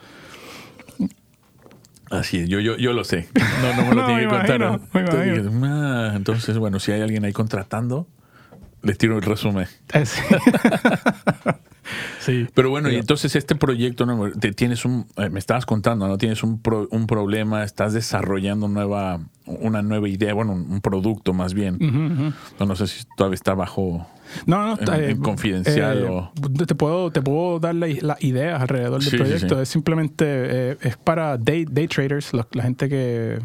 [2.10, 3.28] Así es, yo, yo, yo lo sé.
[3.62, 4.56] No, no me lo No, tiene que contar.
[4.60, 4.78] imagino, ¿no?
[4.92, 5.60] me Entonces, imagino.
[5.60, 8.08] dije, "Ah", entonces, bueno, si hay alguien ahí contratando,
[8.82, 9.66] les tiro el resumen.
[9.92, 10.20] Eh, sí.
[12.20, 12.46] sí.
[12.54, 14.30] Pero bueno, y entonces este proyecto, ¿no?
[14.32, 16.18] Te tienes un, eh, me estabas contando, ¿no?
[16.18, 21.54] Tienes un, pro- un problema, estás desarrollando nueva, una nueva idea, bueno, un, producto más
[21.54, 21.78] bien.
[22.58, 24.06] No, no sé si todavía está bajo...
[24.46, 26.32] No, no, está, en confidencial o-
[26.66, 29.56] Te puedo, te puedo dar la- las ideas alrededor del Sí, proyecto.
[29.56, 29.62] sí.
[29.62, 33.38] Es simplemente, eh, es para day, day traders, los- la gente que,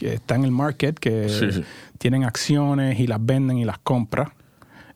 [0.00, 1.62] está en el market, que Sí,
[1.98, 4.34] tienen acciones y las venden y las compra.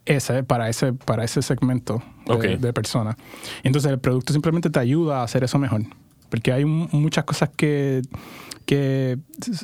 [0.04, 2.00] Ese, para ese, para ese segmento
[2.40, 3.16] de, de personas.
[3.64, 5.82] Entonces el producto simplemente te ayuda a hacer eso mejor.
[6.30, 8.02] Porque hay mu- muchas cosas que,
[8.66, 9.16] que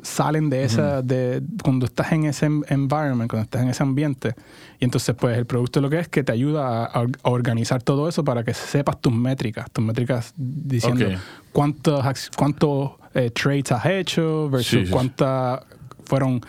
[0.03, 4.35] salen de esa, de cuando estás en ese en- environment, cuando estás en ese ambiente.
[4.79, 8.09] Y entonces, pues, el producto lo que es que te ayuda a, a organizar todo
[8.09, 11.12] eso para que sepas tus métricas, tus métricas diciendo Ok.
[11.53, 15.61] cuántos, cuántos eh, trades has hecho versus Sí, sí, cuántas
[16.05, 16.41] fueron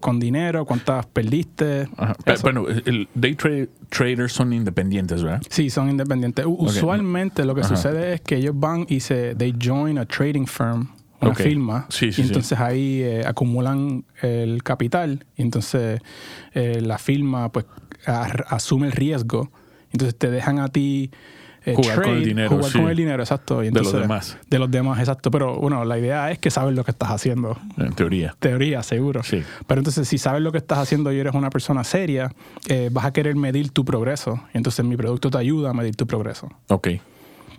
[0.00, 1.88] con dinero, cuántas perdiste.
[1.96, 2.14] Ajá.
[2.42, 5.42] Bueno, el day tra- traders son independientes, ¿verdad?
[5.50, 6.44] Sí, son independientes.
[6.46, 7.76] Usualmente lo que Ajá.
[7.76, 10.88] sucede es que ellos van y se they join a trading firm,
[11.20, 12.28] una firma, Sí, sí, y sí.
[12.28, 16.00] entonces ahí eh, acumulan el capital y entonces
[16.54, 17.66] eh, la firma pues
[18.06, 19.50] asume el riesgo,
[19.92, 21.10] entonces te dejan a ti
[21.64, 23.62] eh, Jugar con el dinero, jugar con el dinero, exacto.
[23.62, 24.38] Y De los demás.
[24.48, 25.30] De los demás, exacto.
[25.30, 27.58] Pero bueno, la idea es que sabes lo que estás haciendo.
[27.76, 28.34] En teoría.
[28.38, 29.22] Teoría, seguro.
[29.22, 29.42] Sí.
[29.66, 32.30] Pero entonces, si sabes lo que estás haciendo y eres una persona seria,
[32.92, 34.40] vas a querer medir tu progreso.
[34.54, 36.48] Entonces, mi producto te ayuda a medir tu progreso.
[36.68, 36.88] Ok.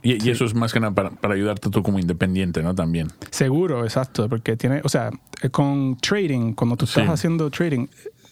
[0.01, 2.73] Y, y eso es más que nada para, para ayudarte tú como independiente, ¿no?
[2.75, 3.07] También.
[3.31, 4.27] Seguro, exacto.
[4.29, 5.09] Porque tiene, o sea,
[5.41, 7.11] eh, con trading, cuando tú estás Sí.
[7.11, 7.87] haciendo trading,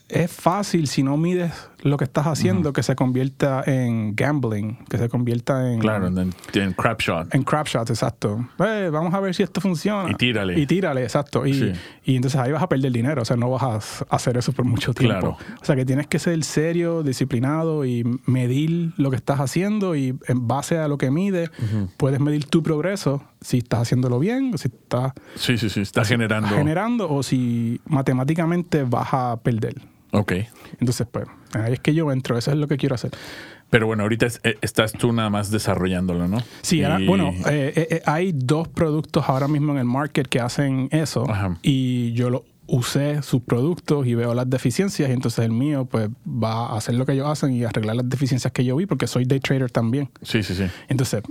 [0.09, 1.51] es fácil si no mides
[1.83, 5.79] lo que estás haciendo que se convierta en gambling, que se convierta en.
[5.79, 7.33] Claro, en, en crap shot.
[7.35, 8.47] En crap shots, exacto.
[8.59, 10.09] Eh, vamos a ver si esto funciona.
[10.09, 10.59] Y tírale.
[10.59, 11.45] Y tírale, exacto.
[11.45, 11.71] Y, Sí.
[12.05, 13.21] y entonces ahí vas a perder dinero.
[13.21, 15.37] O sea, no vas a hacer eso por mucho tiempo.
[15.37, 15.55] Claro.
[15.61, 19.95] O sea, que tienes que ser serio, disciplinado y medir lo que estás haciendo.
[19.95, 21.51] Y en base a lo que mides,
[21.97, 23.23] puedes medir tu progreso.
[23.39, 25.81] Si estás haciéndolo bien, o si estás Sí, sí, sí.
[25.81, 26.49] Está generando.
[26.49, 29.75] generando, o si matemáticamente vas a perder.
[30.11, 30.33] Ok.
[30.79, 32.37] Entonces, pues, ahí es que yo entro.
[32.37, 33.11] Eso es lo que quiero hacer.
[33.69, 36.37] Pero bueno, ahorita es- eh, estás tú nada más desarrollándolo, ¿no?
[36.61, 40.27] Sí, ahora- Y- bueno, eh, eh, eh, hay dos productos ahora mismo en el market
[40.27, 41.57] que hacen eso Ajá.
[41.61, 46.09] y yo lo usé sus productos y veo las deficiencias y entonces el mío pues
[46.27, 49.07] va a hacer lo que ellos hacen y arreglar las deficiencias que yo vi porque
[49.07, 50.09] soy day trader también.
[50.21, 50.63] Sí, sí, sí.
[50.89, 51.21] Entonces,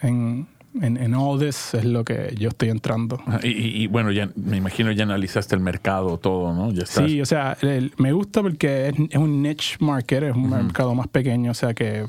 [0.00, 0.46] en,
[0.82, 3.20] en, en all this es lo que yo estoy entrando.
[3.42, 6.70] Y, y- y bueno, ya me imagino ya analizaste el mercado, todo, ¿no?
[6.72, 7.06] Ya estás.
[7.10, 10.94] Sí, o sea, el- me gusta porque es, es un niche market, es un mercado
[10.94, 12.06] más pequeño, o sea que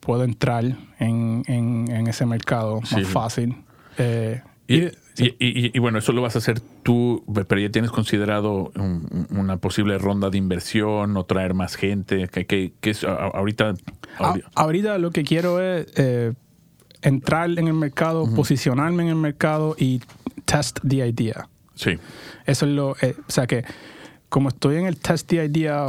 [0.00, 0.64] puedo entrar
[0.98, 2.96] en, en- en ese mercado Sí.
[2.96, 3.56] más fácil.
[3.98, 4.84] Eh, Y,
[5.76, 9.98] y- bueno, eso lo vas a hacer tú, pero ya tienes considerado un- una posible
[9.98, 12.28] ronda de inversión o traer más gente.
[12.28, 13.74] que que que es a- a- ahorita?
[14.18, 16.32] A- ahori- ahorita lo que quiero es eh,
[17.02, 20.00] entrar en el mercado, posicionarme en el mercado y
[20.44, 21.48] test the idea.
[21.74, 21.98] sí,
[22.46, 22.96] Eso es lo.
[23.02, 23.64] eh, o sea que,
[24.28, 25.88] como estoy en el test the idea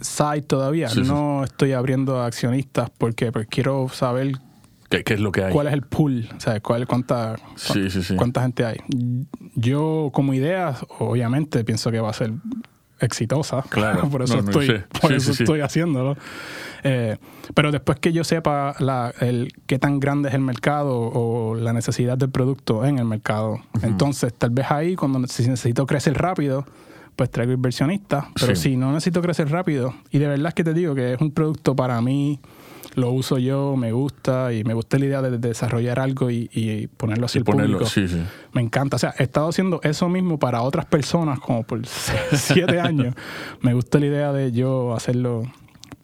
[0.00, 0.88] side todavía.
[0.88, 1.08] Sí, sí.
[1.08, 4.32] no estoy abriendo a accionistas porque pues, quiero saber
[4.88, 5.52] ¿Qué, qué es lo que hay?
[5.52, 8.14] cuál es el pool, o sea, cuál, cuánta, Sí, sí, sí.
[8.14, 8.76] cuánta gente hay.
[9.56, 12.32] Yo como idea, obviamente, pienso que va a ser
[13.00, 13.62] exitosa.
[13.68, 14.08] Claro.
[14.10, 15.42] por eso No, no estoy, por Sí, eso sí, sí.
[15.42, 16.16] estoy haciéndolo.
[16.84, 17.16] Eh,
[17.54, 21.72] pero después que yo sepa la, el, qué tan grande es el mercado o la
[21.72, 26.64] necesidad del producto en el mercado, entonces tal vez ahí, cuando si necesito crecer rápido,
[27.16, 28.26] pues traigo inversionistas.
[28.38, 28.62] Pero Sí.
[28.70, 31.30] si no necesito crecer rápido, y de verdad es que te digo que es un
[31.30, 32.38] producto para mí,
[32.94, 36.48] lo uso yo, me gusta y me gusta la idea de, de desarrollar algo y,
[36.52, 37.90] y ponerlo así Y al ponerlo, público.
[37.90, 38.22] sí, sí.
[38.54, 38.96] Me encanta.
[38.96, 41.80] O sea, he estado haciendo eso mismo para otras personas como por
[42.32, 43.14] siete años.
[43.60, 45.42] Me gusta la idea de yo hacerlo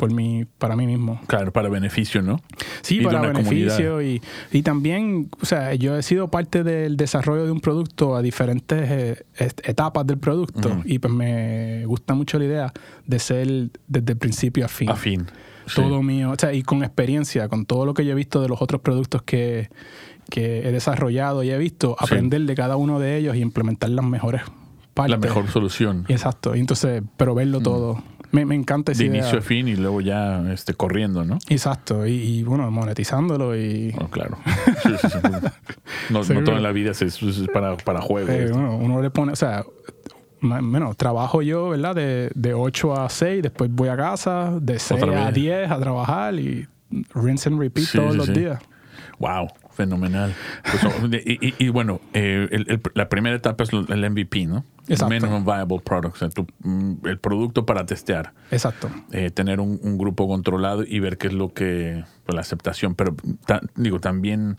[0.03, 1.21] por mí, para mí mismo.
[1.29, 2.41] Claro, para beneficio, ¿no?
[2.81, 7.45] Sí, Y para beneficio y, y también, o sea, yo he sido parte del desarrollo
[7.45, 9.25] de un producto a diferentes eh,
[9.63, 12.73] etapas del producto y pues me gusta mucho la idea
[13.07, 14.91] de ser desde el principio a fin.
[14.91, 15.25] A fin.
[15.67, 15.77] Sí.
[15.77, 18.49] Todo mío, o sea, y con experiencia, con todo lo que yo he visto de
[18.49, 19.71] los otros productos que,
[20.31, 22.07] que he desarrollado y he visto, Sí.
[22.07, 24.43] aprender de cada uno de ellos y implementar las mejores
[24.95, 25.13] partes.
[25.13, 26.07] La mejor solución.
[26.09, 28.03] Exacto, y entonces, pero verlo todo.
[28.33, 29.21] Me, me encanta esa De idea.
[29.21, 31.39] inicio a fin y luego ya este, corriendo, ¿no?
[31.49, 34.39] Exacto, y, y, bueno, monetizándolo y Oh, claro.
[34.83, 35.19] Sí, sí, sí.
[36.11, 37.21] No, no en la vida es, es
[37.53, 38.31] para, para juego.
[38.31, 39.65] eh, bueno, uno le pone, o sea,
[40.41, 41.95] bueno, trabajo yo, ¿verdad?
[41.95, 45.35] De, de 8 a 6, después voy a casa, de 6 Otra a vez.
[45.35, 46.67] 10 a trabajar y
[47.15, 48.59] rinse and repeat todos los días.
[49.19, 50.35] Wow, fenomenal.
[50.63, 54.47] Pues, oh, y, y- y bueno, eh, el- el- la primera etapa es el MVP,
[54.47, 54.65] ¿no?
[54.89, 55.15] Exacto.
[55.15, 58.33] Minimum Viable Product, o sea, tu- mm, el producto para testear.
[58.51, 58.91] Exacto.
[59.13, 62.95] eh, tener un, un grupo controlado y ver qué es lo que, pues, la aceptación.
[62.95, 63.15] Pero
[63.47, 64.57] ta- digo, también,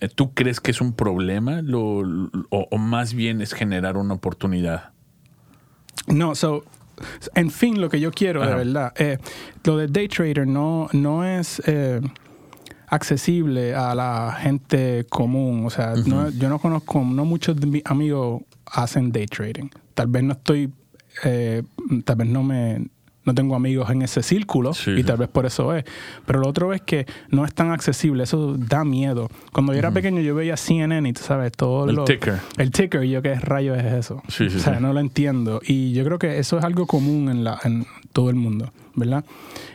[0.00, 3.96] eh, ¿tú crees que es un problema lo, lo- o, o más bien es generar
[3.96, 4.90] una oportunidad?
[6.06, 6.64] No, so,
[7.34, 8.50] en fin, lo que yo quiero, Ajá.
[8.50, 9.18] de verdad, eh,
[9.64, 12.00] lo de day trader no, no es eh,
[12.90, 15.64] accesible a la gente común.
[15.66, 19.68] O sea, no- yo no conozco, no muchos de mis amigos hacen day trading.
[19.94, 20.70] Tal vez no estoy,
[21.24, 21.62] eh,
[22.04, 22.86] tal vez no me,
[23.24, 25.84] no tengo amigos en ese círculo Sí, y tal vez por eso es.
[26.26, 29.28] Pero lo otro es que no es tan accesible, eso da miedo.
[29.52, 32.38] Cuando yo era pequeño yo veía CNN y tú sabes, todo El lo- ticker.
[32.56, 34.22] el ticker, y yo qué rayos es eso.
[34.28, 35.60] Sí, sí, o sea, no lo entiendo.
[35.64, 39.24] Y yo creo que eso es algo común en, la, en todo el mundo, ¿verdad?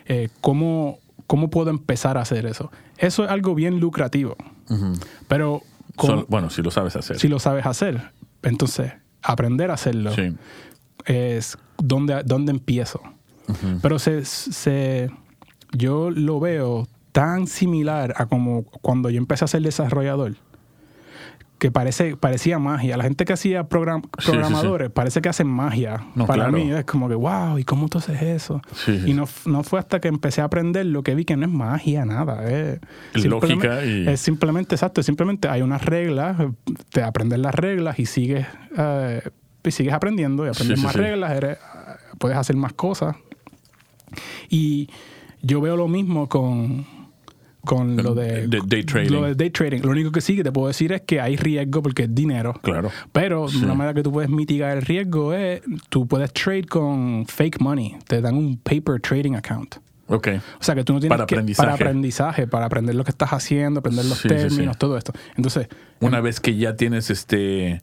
[0.08, 2.72] Eh, ¿cómo, ¿Cómo puedo empezar a hacer eso?
[2.98, 4.36] Eso es algo bien lucrativo,
[5.28, 5.62] pero
[5.96, 7.18] con- bueno, si lo sabes hacer.
[7.20, 8.12] si lo sabes hacer,
[8.44, 10.36] entonces aprender a hacerlo Sí.
[11.06, 13.02] es dónde, dónde empiezo.
[13.82, 15.10] Pero se, se,
[15.72, 20.36] yo lo veo tan similar a como cuando yo empecé a ser desarrollador,
[21.58, 22.98] que parece, parecía magia.
[22.98, 24.32] La gente que hacía program- Sí, sí, sí.
[24.32, 26.06] programadores parece que hacen magia.
[26.14, 26.58] No, Para claro.
[26.58, 28.62] mí es como que, wow, ¿y cómo tú haces eso?
[29.06, 31.52] Y no, no fue hasta que empecé a aprender lo que vi que no es
[31.52, 32.46] magia, nada.
[32.50, 32.80] Es,
[33.26, 36.38] lógica y- Es simplemente, exacto, simplemente hay unas reglas,
[36.90, 38.46] te aprendes las reglas y sigues,
[38.78, 39.22] eh,
[39.64, 41.58] y sigues aprendiendo y aprendes más reglas, eres-
[42.20, 43.16] puedes hacer más cosas.
[44.50, 44.90] Y
[45.42, 46.86] yo veo lo mismo con,
[47.66, 49.12] con lo de, De day trading.
[49.12, 49.82] Lo de day trading.
[49.82, 52.54] Lo único que sí que te puedo decir es que hay riesgo porque es dinero.
[52.64, 52.90] Claro.
[53.12, 53.58] Pero Sí.
[53.64, 57.98] una manera que tú puedes mitigar el riesgo es, tú puedes trade con fake money.
[58.08, 59.76] Te dan un paper trading account.
[60.08, 60.28] Ok.
[60.60, 61.34] O sea que tú no tienes Para que...
[61.34, 61.66] aprendizaje.
[61.66, 64.80] Para aprendizaje, para aprender lo que estás haciendo, aprender los Sí, términos, sí.
[64.80, 65.14] todo esto.
[65.36, 65.68] Entonces,
[66.00, 67.82] Una vez que ya tienes este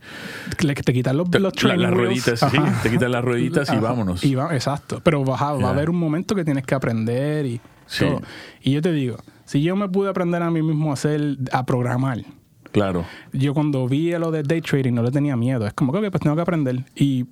[0.62, 3.76] le- te quitan los, te- los la- las rueditas, sí, te quitan las rueditas y
[3.78, 4.22] vámonos.
[4.24, 5.01] Y va- exacto.
[5.03, 8.05] Pero va, a- va a haber un momento que tienes que aprender y Sí.
[8.05, 8.20] todo.
[8.62, 9.16] Y yo te digo,
[9.53, 12.25] si yo me pude aprender a mí mismo a hacer, a programar,
[12.73, 13.05] Claro.
[13.35, 15.67] yo cuando vi lo de day trading no le tenía miedo.
[15.67, 16.85] Es como que, pues tengo que aprender.
[16.97, 17.27] Y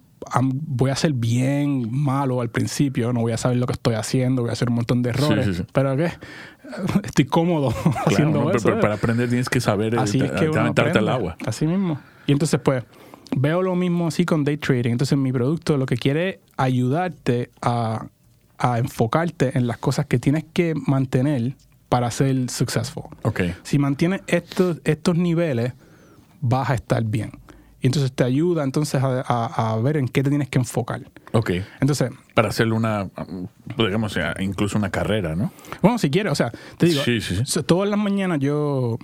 [0.53, 4.43] voy a ser bien malo al principio, no voy a saber lo que estoy haciendo,
[4.43, 5.47] voy a hacer un montón de errores.
[5.47, 5.63] sí, sí.
[5.73, 6.11] Pero ¿qué?
[7.05, 7.69] Estoy cómodo
[8.07, 8.69] haciendo Claro, no, eso.
[8.69, 11.37] pero, para aprender tienes que saber eh, Así te- es que aventarte al agua.
[11.47, 11.99] Así mismo.
[12.27, 12.85] Y entonces, pues,
[13.35, 14.91] veo lo mismo así con day trading.
[14.91, 18.07] Entonces, mi producto lo que quiere es ayudarte a,
[18.59, 21.55] a enfocarte en las cosas que tienes que mantener
[21.91, 23.05] para ser successful.
[23.23, 23.41] Ok.
[23.63, 25.75] Si mantienes estos, estos niveles,
[26.41, 27.33] vas a estar bien.
[27.83, 31.03] Y entonces te ayuda entonces a, a- a ver en qué te tienes que enfocar.
[31.33, 31.51] Ok.
[31.81, 33.09] Entonces, Para hacerle una,
[33.77, 35.53] digamos, eh, incluso una carrera, ¿no?
[35.83, 37.63] bueno, si quieres, o sea, te digo, Sí, sí, sí.
[37.65, 38.99] todas las mañanas yo,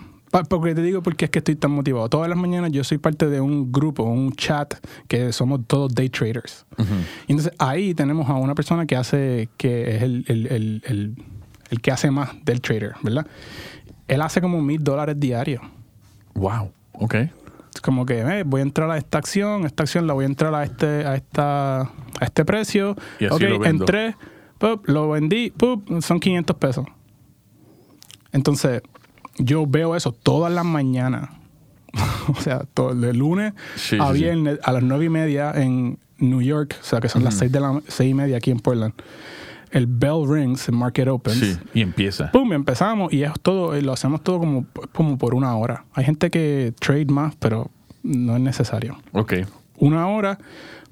[0.51, 3.29] porque te digo porque es que estoy tan motivado, todas las mañanas yo soy parte
[3.31, 4.75] de un grupo, un chat,
[5.09, 6.67] que somos todos day traders.
[7.29, 11.15] Y entonces ahí tenemos a una persona que hace, que es el, el- el- el-
[11.71, 13.27] el que hace más del trader, ¿verdad?
[14.09, 15.63] Él hace como mil dólares diarios.
[16.35, 16.71] Wow.
[16.93, 17.15] Ok.
[17.83, 20.55] como que eh, voy a entrar a esta acción, esta acción la voy a entrar
[20.55, 21.91] a este, a esta, a
[22.25, 22.97] este precio.
[23.21, 23.85] Y así ok, lo vendo.
[23.85, 24.17] entré,
[24.59, 26.87] pup, lo vendí, pup, son 500 pesos.
[28.33, 28.83] Entonces,
[29.39, 31.31] yo veo eso todas las mañanas.
[32.29, 34.23] o sea, todo, de lunes Sí, a sí, sí.
[34.25, 37.51] viernes a las nueve y media en New York, o sea, que son las seis
[37.53, 38.95] de la seis y media aquí en Portland.
[39.71, 41.39] El bell rings, el market opens.
[41.39, 42.31] Sí, y empieza.
[42.33, 45.85] Pum, empezamos y es todo, eh, lo hacemos todo como, como por una hora.
[45.95, 47.71] Hay gente que trade más, pero
[48.03, 48.97] no es necesario.
[49.13, 49.35] Ok.
[49.79, 50.39] Una hora,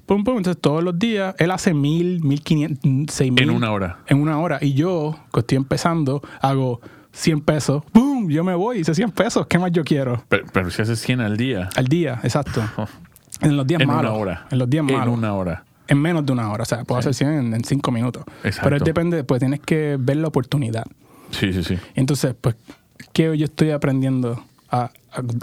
[0.05, 3.41] pum, pum, entonces todos los días él hace mil, mil quinientos, seis mil.
[3.43, 3.99] En una hora.
[4.07, 4.59] En una hora.
[4.61, 6.81] Y yo, que estoy empezando, hago
[7.13, 10.23] 100 pesos, pum, yo me voy, hice 100 pesos, ¿qué más yo quiero?
[10.27, 11.69] Pero, pero si haces 100 al día.
[11.77, 12.61] Al día, exacto.
[13.41, 14.11] En los días En malos.
[14.11, 14.45] una hora.
[14.49, 15.13] En los días En malos.
[15.17, 15.65] una hora.
[15.87, 16.63] En menos de una hora.
[16.63, 18.23] O sea, puedo hacer 100 en, en 5 minutos.
[18.43, 18.69] Exacto.
[18.69, 20.85] Pero depende, pues tienes que ver la oportunidad.
[21.31, 21.77] Sí, sí, sí.
[21.95, 22.55] Entonces, pues,
[23.13, 24.43] ¿qué yo estoy aprendiendo?
[24.69, 24.91] A, a-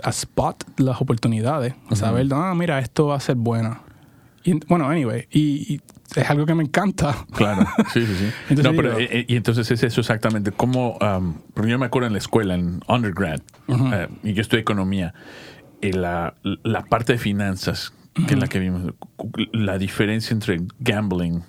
[0.03, 1.74] a spot las oportunidades.
[1.90, 3.80] A saber, ah, mira, esto va a ser bueno.
[4.45, 5.80] Y, bueno, anyway, y, y
[6.16, 7.14] es algo que me encanta.
[7.32, 8.30] Claro, sí, sí, sí.
[8.51, 10.51] Entonces no, pero, digo- eh, y entonces es eso exactamente.
[10.51, 14.61] Como, um, porque yo me acuerdo en la escuela, en undergrad, eh, y yo estudié
[14.62, 15.14] economía,
[15.80, 18.92] y la, la parte de finanzas, que es la que vimos,
[19.52, 21.42] la diferencia entre gambling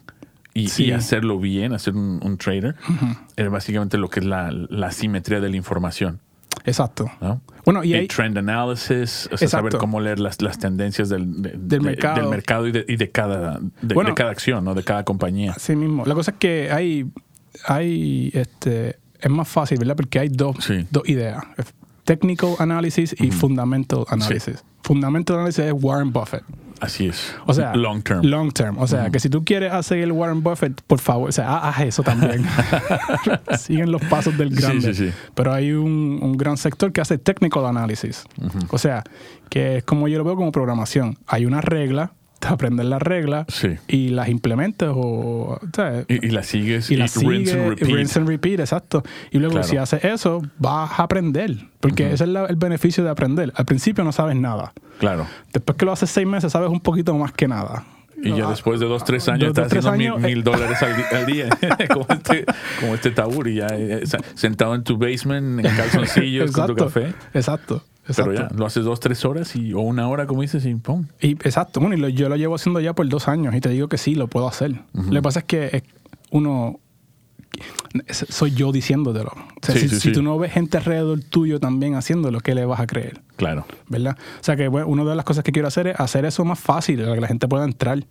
[0.54, 0.86] y, Sí.
[0.86, 2.76] y hacerlo bien, hacer un, un trader,
[3.36, 6.20] era básicamente lo que es la, la simetría de la información.
[6.66, 7.12] Exacto.
[7.20, 7.42] ¿no?
[7.66, 11.50] Bueno, y hay, trend analysis, o sea, saber cómo leer las, las tendencias del, de-
[11.52, 12.22] Del de- mercado.
[12.22, 14.12] del mercado y de, y de cada, Bueno.
[14.12, 14.74] de cada acción, ¿no?
[14.76, 15.54] de cada compañía.
[15.56, 16.06] Así mismo.
[16.06, 17.08] La cosa es que hay,
[17.66, 19.96] hay este, es más fácil, ¿verdad?
[19.96, 20.86] Porque hay dos, Sí.
[20.92, 21.44] dos ideas.
[22.04, 24.64] Technical analysis y fundamental analysis.
[24.82, 26.44] Fundamental analysis es Warren Buffett.
[26.82, 27.34] Así es.
[27.46, 28.26] O sea, long term.
[28.26, 28.78] Long term.
[28.78, 31.80] O sea, que si tú quieres hacer el Warren Buffett, por favor, o sea, haz
[31.80, 32.46] eso también.
[33.58, 34.94] Siguen los pasos del grande.
[34.94, 35.14] sí, sí.
[35.34, 38.26] Pero hay un, un gran sector que hace technical analysis.
[38.70, 39.04] O sea,
[39.50, 41.18] que es como yo lo veo como programación.
[41.26, 42.12] Hay una regla,
[42.46, 43.70] te aprendes las reglas Sí.
[43.88, 47.70] y las implementas o, o sea, Y, y la sigues y la rinse sigue, and
[47.70, 47.90] repeat.
[47.96, 49.04] rinse and repeat, exacto.
[49.32, 49.68] Y luego Claro.
[49.68, 53.54] si haces eso, vas a aprender, porque ese es la- el beneficio de aprender.
[53.56, 54.74] Al principio no sabes nada.
[55.00, 55.26] Claro.
[55.54, 57.86] Después que lo haces seis meses, sabes un poquito más que nada.
[58.26, 60.36] Y ya Ah, después de dos, tres años dos, estás tres haciendo mil, años, eh.
[60.36, 61.50] mil dólares al, al día.
[61.94, 62.46] como, este,
[62.80, 67.14] como este Taburi, ya eh, sa- sentado en tu basement, en calzoncillos, con tu café.
[67.34, 67.84] Exacto.
[68.06, 71.06] Pero ya, lo haces dos, tres horas y, o una hora, como dices, y pum.
[71.22, 71.80] Y, exacto.
[71.80, 73.98] Bueno, y lo- yo lo llevo haciendo ya por dos años y te digo que
[73.98, 74.82] sí, lo puedo hacer.
[74.94, 75.84] Lo que pasa es que es-
[76.32, 76.80] uno.
[78.10, 79.30] Soy yo diciéndotelo.
[79.30, 80.12] O sea, Sí, si, sí, si sí.
[80.14, 83.22] tú no ves gente alrededor tuyo también haciéndolo, ¿qué le vas a creer?
[83.36, 83.66] Claro.
[83.88, 84.18] ¿Verdad?
[84.42, 86.60] O sea que bueno, una de las cosas que quiero hacer es hacer eso más
[86.60, 88.04] fácil, para que la gente pueda entrar.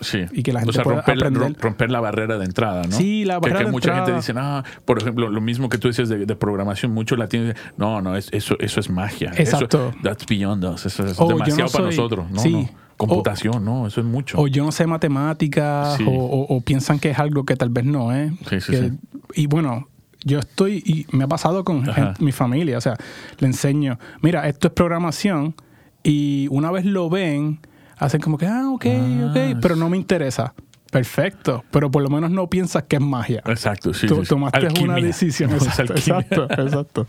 [0.00, 0.20] Sí.
[0.32, 1.52] Y que la gente o sea, pueda romper, la- aprender.
[1.52, 2.96] rom- romper la barrera de entrada, ¿no?
[2.96, 5.78] Sí, la Que- barrera que, de mucha gente dice, ah, por ejemplo, lo mismo que
[5.78, 9.32] tú dices de, de programación, mucho latino dice, no, no, es, eso, eso es magia.
[9.36, 9.88] Exacto.
[9.90, 10.86] Eso, that's beyond us.
[10.86, 12.30] Eso es demasiado no para nosotros.
[12.30, 12.52] No, sí.
[12.52, 12.68] no.
[12.96, 14.38] Computación, no, eso es mucho.
[14.40, 16.04] O yo no sé matemáticas, Sí.
[16.06, 18.32] o, o- o piensan que es algo que tal vez no es.
[18.48, 18.92] Sí, sí, Que- sí.
[19.34, 19.86] Y bueno,
[20.24, 22.96] yo estoy, y me ha pasado con gente- mi familia, o sea,
[23.38, 25.54] le enseño, mira, esto es programación,
[26.02, 27.60] y una vez lo ven,
[27.98, 30.54] hacen como que, ah, ok, Ah, ok, pero no me interesa.
[30.90, 33.42] Perfecto, pero por lo menos no piensas que es magia.
[33.46, 34.06] Exacto, sí.
[34.06, 35.50] Tú sí, tomaste una decisión.
[35.52, 37.06] Exacto, exacto, exacto.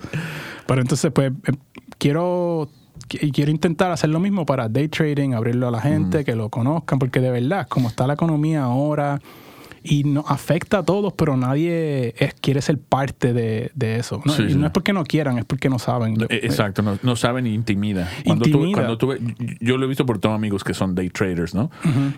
[0.67, 1.51] Pero entonces, pues, eh,
[1.97, 2.69] quiero,
[3.07, 5.81] qui- quiero intentar hacer lo mismo para day trading, abrirlo a la Mm.
[5.83, 9.21] gente, que lo conozcan, porque de verdad, como está la economía ahora,
[9.83, 14.21] y nos afecta a todos, pero nadie es, quiere ser parte de, de eso.
[14.25, 14.33] ¿no?
[14.33, 14.55] Sí, y sí.
[14.57, 16.15] no es porque no quieran, es porque no saben.
[16.29, 18.09] Eh, Exacto, no, no saben y intimida.
[18.25, 18.73] Cuando tuve- Intimida.
[18.77, 19.19] cuando tuve,
[19.59, 21.71] yo lo he visto por todos amigos que son day traders, ¿no?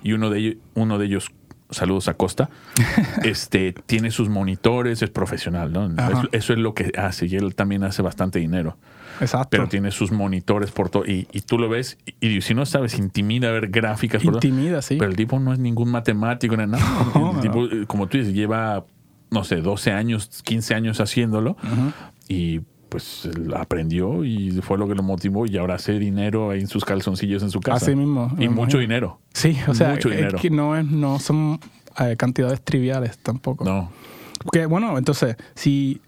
[0.03, 1.29] Y uno de ellos, uno de ellos,
[1.71, 2.49] saludos a Costa,
[3.23, 5.85] este, tiene sus monitores, es profesional, ¿no?
[5.87, 8.77] Eso, eso es lo que hace y él también hace bastante dinero.
[9.19, 9.49] Exacto.
[9.51, 12.65] Pero tiene sus monitores por todo y, y tú lo ves y, y si no
[12.65, 14.21] sabes, intimida ver gráficas.
[14.23, 14.33] todo.
[14.33, 14.95] Intimida, sí.
[14.97, 16.83] Pero el tipo no es ningún matemático ni nada.
[17.15, 17.41] No, el no.
[17.41, 18.83] tipo, como tú dices, lleva,
[19.29, 21.55] no sé, 12 años, 15 años haciéndolo
[22.27, 22.61] y
[22.91, 26.83] pues aprendió y fue lo que lo motivó y ahora hace dinero ahí en sus
[26.83, 27.85] calzoncillos en su casa.
[27.85, 29.17] Así mismo, Y mucho dinero.
[29.33, 30.37] Sí, o sea, Mucho es dinero.
[30.37, 31.57] que no, es, no son
[31.99, 33.63] eh, cantidades triviales tampoco.
[33.63, 33.89] No.
[34.43, 36.01] Porque, bueno, entonces, si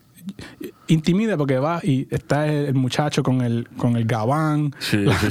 [0.88, 5.27] intimida porque va y está el, muchacho con el, con el gabán, Sí, la sí,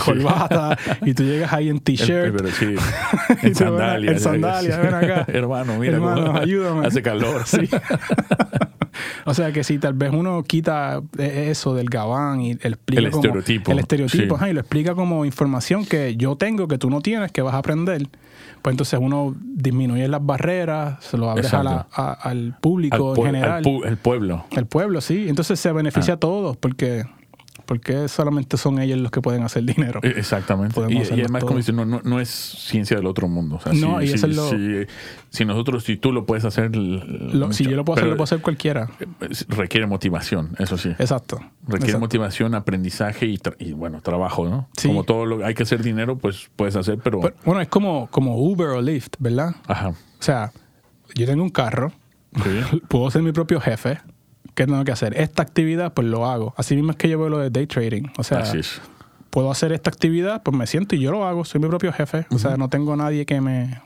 [1.05, 2.35] y tú llegas ahí en t-shirt.
[2.35, 2.75] pero sí,
[3.43, 4.13] Y en tú, ven- sandalias.
[4.15, 5.25] En sandalias, ven acá.
[5.33, 5.95] Hermano, mira.
[5.95, 6.87] Hermano, ayúdame.
[6.87, 7.43] Hace calor.
[7.47, 7.69] Sí.
[9.25, 13.01] o sea que si tal vez uno quita e- eso del gabán y el, como-
[13.09, 14.43] estereotipo, el estereotipo, sí.
[14.43, 17.55] ajá, y lo explica como información que yo tengo, que tú no tienes, que vas
[17.55, 18.09] a aprender,
[18.63, 22.03] pues entonces uno disminuye las barreras, se lo abres a la- Exacto.
[22.03, 23.53] a- al público Al, en general.
[23.53, 24.45] al pu- el pueblo.
[24.53, 25.27] El pueblo, sí.
[25.29, 26.17] Entonces se beneficia Ah.
[26.17, 27.05] a todos porque,
[27.73, 30.01] porque solamente son ellos los que pueden hacer dinero.
[30.03, 30.75] Eh, Exactamente.
[30.75, 31.49] Podemos Y, y además, todo.
[31.49, 33.57] como dice, no, no, no es ciencia del otro mundo.
[33.57, 34.87] O sea, No, si, y si- eso es lo- si-
[35.31, 36.77] si nosotros, si tú lo puedes hacer.
[36.77, 38.91] Lo- si yo lo puedo hacer, lo puede hacer cualquiera.
[39.49, 40.91] Requiere motivación, eso sí.
[40.99, 41.37] Exacto.
[41.63, 42.01] Requiere Exacto.
[42.01, 44.69] motivación, aprendizaje y, tra- y, bueno, trabajo, ¿no?
[44.77, 44.89] Sí.
[44.89, 47.21] Como todo lo hay que hacer dinero, pues puedes hacer, pero.
[47.21, 49.55] Pero, bueno, es como, como Uber o Lyft, ¿verdad?
[49.67, 49.89] ajá.
[49.89, 50.53] O sea,
[51.15, 51.91] yo tengo un carro,
[52.35, 52.79] Sí.
[52.89, 53.99] puedo ser mi propio jefe.
[54.55, 55.19] ¿Qué tengo que hacer?
[55.19, 56.55] Esta actividad, pues lo hago.
[56.57, 58.05] Así mismo es que yo veo lo de day trading.
[58.19, 58.81] O sea, Así es.
[59.31, 61.45] puedo hacer esta actividad, pues me siento y yo lo hago.
[61.45, 62.27] Soy mi propio jefe.
[62.31, 63.81] O sea, no tengo nadie que me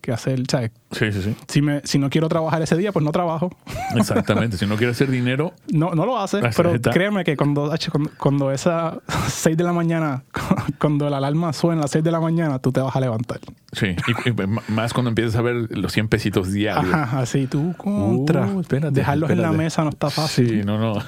[0.00, 0.40] que hacer.
[0.40, 1.34] O sea, Sí, sí, sí.
[1.48, 3.50] si, me, si no quiero trabajar ese día, pues no trabajo.
[3.96, 4.56] Exactamente.
[4.56, 6.90] si no quieres hacer dinero, No, no lo hace, pero está.
[6.90, 10.24] créeme que cuando, cuando, cuando esa 6 de la mañana,
[10.78, 13.40] cuando la alarma suena a las 6 de la mañana, tú te vas a levantar.
[13.72, 13.96] sí.
[14.24, 14.34] Y, y
[14.68, 16.92] más cuando empiezas a ver los 100 pesitos diarios.
[16.92, 18.46] Ajá, así tú contra.
[18.46, 19.64] Uh, espérate, Dejarlos en la espérate.
[19.64, 20.48] mesa no está fácil.
[20.48, 21.00] Sí, no, no.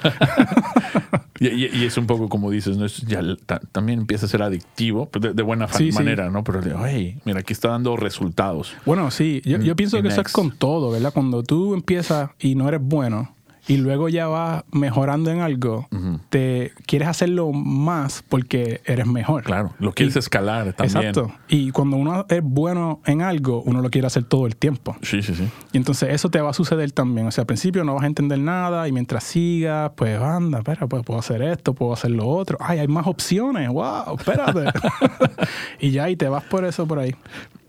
[1.40, 2.84] y, y- y es un poco como dices, ¿no?
[2.86, 5.98] Es ya ta- también empieza a ser adictivo, de, de buena Sí, sí.
[5.98, 6.44] manera, ¿no?
[6.44, 8.74] Pero, hey, mira, aquí está dando resultados.
[8.86, 10.34] Bueno, sí, yo, yo pienso que eso es next.
[10.34, 11.12] con todo, ¿verdad?
[11.12, 13.30] Cuando tú empiezas y no eres bueno
[13.66, 15.88] y luego ya vas mejorando en algo,
[16.28, 19.42] te quieres hacerlo más porque eres mejor.
[19.42, 20.98] Claro, lo quieres Y- escalar también.
[20.98, 21.32] Exacto.
[21.48, 24.94] Y cuando uno es bueno en algo, uno lo quiere hacer todo el tiempo.
[25.00, 25.48] Sí, sí, sí.
[25.72, 27.26] Y entonces eso te va a suceder también.
[27.26, 30.86] O sea, al principio no vas a entender nada y mientras sigas, pues anda, espera,
[30.86, 32.58] pues puedo hacer esto, puedo hacer lo otro.
[32.60, 33.70] Ay, hay más opciones.
[33.70, 34.64] Wow, espérate.
[35.80, 37.14] y ya, y te vas por eso por ahí.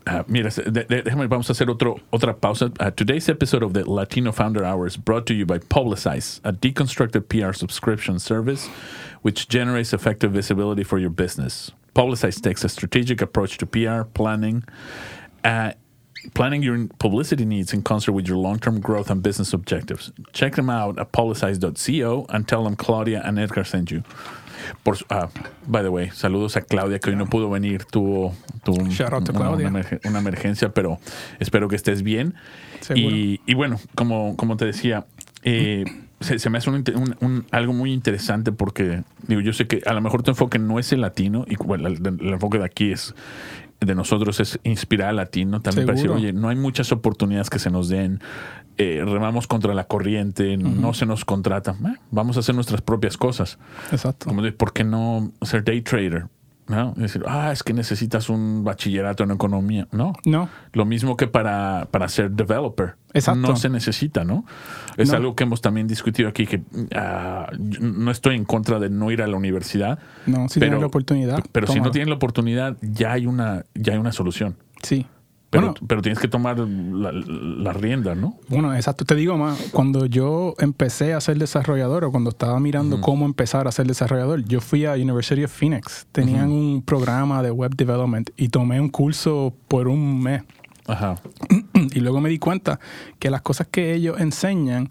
[0.08, 2.70] Ah, mira, de- de- déjame, vamos a hacer otro, otra pausa.
[2.78, 6.52] Uh, today's episode of the Latino Founder Hour is brought to you by Publicize, a
[6.52, 8.68] deconstructed PR subscription service
[9.22, 11.72] which generates effective visibility for your business.
[11.96, 14.62] Publicize takes a strategic approach to PR planning,
[15.42, 15.72] uh,
[16.34, 20.12] planning your publicity needs in concert with your long-term growth and business objectives.
[20.32, 24.04] Check them out at publicize.co and tell them Claudia and Edgar sent you.
[24.82, 25.28] Por, ah,
[25.66, 29.12] by the way, saludos a Claudia que hoy no pudo venir, tuvo, tuvo un- Shout
[29.12, 30.98] out to una- una una emergencia, pero
[31.38, 32.34] espero que estés bien.
[33.00, 35.06] Y, y bueno, como, como te decía,
[35.42, 35.84] eh,
[36.20, 39.66] se, se me hace un inte- un- un- algo muy interesante porque, digo, yo sé
[39.66, 42.58] que a lo mejor tu enfoque no es el latino, y bueno, el, el enfoque
[42.58, 43.14] de aquí es
[43.80, 47.58] de nosotros es inspirar al latino, también para decir, oye, no hay muchas oportunidades que
[47.58, 48.20] se nos den,
[48.78, 53.16] eh, remamos contra la corriente, no se nos contrata, Eh, vamos a hacer nuestras propias
[53.16, 53.58] cosas.
[53.92, 54.26] Exacto.
[54.26, 56.26] Como de, ¿por qué no ser day trader?
[56.68, 56.90] ¿No?
[56.96, 59.86] Es decir, ah, es que necesitas un bachillerato en economía.
[59.92, 60.14] No.
[60.24, 60.48] No.
[60.72, 62.96] Lo mismo que para, para ser developer.
[63.14, 63.40] Exacto.
[63.40, 64.44] No se necesita, ¿no?
[64.96, 65.16] Es No.
[65.16, 66.62] algo que hemos también discutido aquí, que
[66.94, 70.00] ah, no estoy en contra de no ir a la universidad.
[70.26, 73.92] No, si tienes la oportunidad, Pero si no tienes la oportunidad, ya hay una, ya
[73.92, 74.56] hay una solución.
[74.82, 75.06] Sí.
[75.50, 78.36] Pero, Bueno, pero tienes que tomar la, la rienda, ¿no?
[78.48, 79.04] Bueno, exacto.
[79.04, 83.68] Te digo más, cuando yo empecé a ser desarrollador o cuando estaba mirando cómo empezar
[83.68, 86.06] a ser desarrollador, yo fui a University of Phoenix.
[86.10, 90.42] Tenían un programa de web development y tomé un curso por un mes.
[90.86, 91.16] Ajá.
[91.94, 92.80] Y luego me di cuenta
[93.18, 94.88] que las cosas que ellos enseñan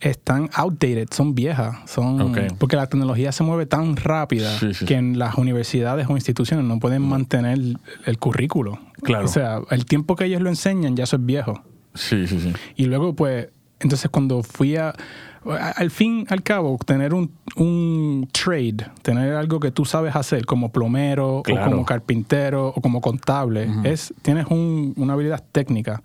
[0.00, 2.38] están outdated, son viejas, son Ok.
[2.58, 6.64] porque la tecnología se mueve tan rápida Sí, sí, que en las universidades o instituciones
[6.64, 7.58] no pueden mantener
[8.06, 8.78] el currículo.
[9.02, 9.24] Claro.
[9.24, 11.62] O sea, el tiempo que ellos lo enseñan ya eso es viejo.
[11.94, 12.52] Sí, sí, sí.
[12.76, 13.48] Y luego, pues,
[13.80, 14.94] entonces cuando fui a,
[15.76, 20.70] al fin, al cabo, tener un, un trade, tener algo que tú sabes hacer como
[20.70, 21.66] plomero Claro.
[21.66, 26.02] o como carpintero o como contable, es, tienes un- una habilidad técnica.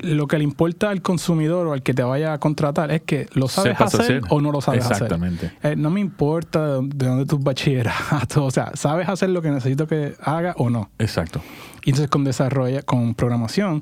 [0.00, 3.28] Lo que le importa al consumidor o al que te vaya a contratar es que
[3.34, 4.22] lo sabes Sepas hacer, hacer.
[4.30, 5.46] o no lo sabes Exactamente.
[5.58, 5.72] hacer.
[5.72, 9.50] Eh, no me importa de de dónde tus bachillerato, o sea, sabes hacer lo que
[9.50, 10.90] necesito que haga o no.
[10.98, 11.40] Exacto.
[11.84, 13.80] Y entonces con desarrollo, con programación,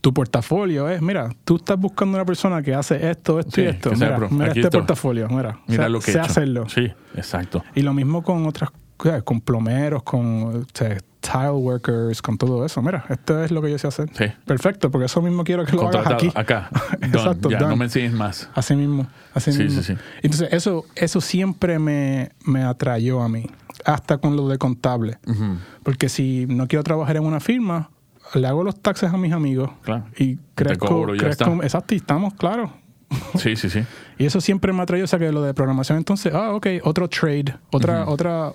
[0.00, 3.66] tu portafolio es, mira, tú estás buscando una persona que hace esto, esto Sí, y
[3.66, 3.90] esto.
[3.92, 5.58] Mira, mira este portafolio, mira.
[5.66, 6.30] Mira lo que he sé hecho.
[6.30, 6.68] hacerlo.
[6.68, 7.64] Sí, exacto.
[7.74, 10.96] Y lo mismo con otras cosas, con plomeros, con o sea,
[11.26, 12.80] tile workers, con todo eso.
[12.82, 14.08] Mira, esto es lo que yo sé hacer.
[14.12, 14.24] Sí.
[14.44, 16.32] Perfecto, porque eso mismo quiero que lo hagas Contratado aquí.
[16.34, 16.70] acá.
[17.02, 18.48] Exacto, ya, no me enseñes más.
[18.54, 19.82] Así mismo, así Sí, mismo.
[19.82, 20.00] sí, sí.
[20.22, 23.46] Entonces, eso, eso siempre me, me atrayó a mí,
[23.84, 25.18] hasta con lo de contable.
[25.26, 25.56] Ujú.
[25.82, 27.90] Porque si no quiero trabajar en una firma,
[28.34, 30.04] le hago los taxes a mis amigos Claro.
[30.18, 30.86] y crezco.
[30.86, 31.64] cobro y ya crezco- está.
[31.66, 32.70] exacto, y estamos claros.
[33.38, 33.84] Sí, sí, sí.
[34.18, 37.08] Y eso siempre me atrayó, o sea que lo de programación, entonces, ah, ok, otro
[37.08, 38.52] trade, otra, otra,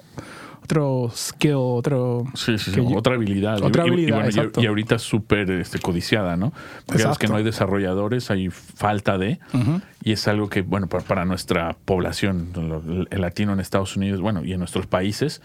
[0.64, 2.26] otro skill, otro.
[2.36, 2.80] Sí, sí, sí.
[2.96, 3.62] otra habilidad.
[3.62, 6.54] Otra Y- y- y, habilidad, bueno, y- ahorita súper este, codiciada, ¿no?
[6.86, 9.40] Porque sabes que no hay desarrolladores, hay falta de.
[10.04, 14.22] Y es algo que, bueno, para, para nuestra población, lo- el latino en Estados Unidos,
[14.22, 15.42] bueno, y en nuestros países,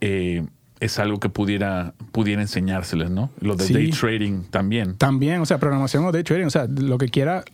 [0.00, 0.44] eh,
[0.80, 3.30] es algo que pudiera, pudiera enseñárseles, ¿no?
[3.40, 3.74] Lo de Sí.
[3.74, 4.96] day trading también.
[4.96, 7.44] También, o sea, programación o day trading, o sea, lo que quiera,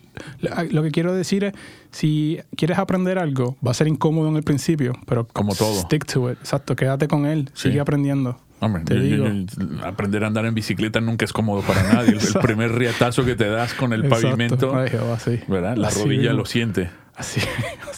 [0.71, 1.53] lo que quiero decir es,
[1.91, 5.73] si quieres aprender algo, va a ser incómodo en el principio, pero Como todo.
[5.81, 7.67] stick to it, exacto, quédate con él, Sí.
[7.69, 8.39] sigue aprendiendo.
[8.59, 9.45] Hombre, Te yo- yo- digo.
[9.79, 12.13] yo- aprender a andar en bicicleta nunca es cómodo para nadie.
[12.13, 14.27] El, primer riatazo que te das con el Exacto.
[14.27, 15.39] pavimento, Ay, Jehová, sí.
[15.47, 15.77] ¿verdad?
[15.77, 16.37] La Así rodilla mismo.
[16.37, 17.47] lo siente, Así, así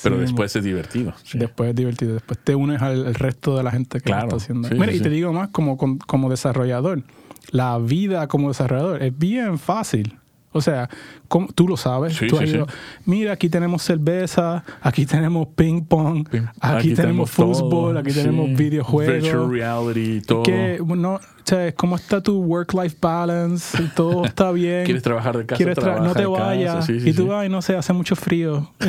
[0.04, 0.28] pero mismo.
[0.28, 1.14] después es divertido.
[1.24, 1.38] sí.
[1.40, 2.14] Después es divertido.
[2.14, 4.24] Después te unes al, al resto de la gente que Claro.
[4.24, 4.68] lo está haciendo.
[4.68, 7.04] Sí, Mira, y te digo más, como, como desarrollador,
[7.52, 10.19] la vida como desarrollador es bien fácil.
[10.52, 10.90] O sea,
[11.28, 12.16] como- tú lo sabes.
[12.18, 12.74] Sí, tú sí, has ido, sí.
[13.06, 19.22] Mira, aquí tenemos cerveza, aquí tenemos ping pong, Ping- aquí, tenemos fútbol, aquí tenemos videojuegos.
[19.24, 20.42] Virtual reality, todo.
[20.44, 23.78] Que, bueno, o sea, ¿Cómo está tu work-life balance?
[23.96, 24.86] Todo está bien.
[24.86, 25.58] ¿Quieres trabajar de casa?
[25.58, 26.90] ¿Quieres tra- no te vayas.
[26.90, 28.72] Y tú, ay, no sé, hace mucho frío.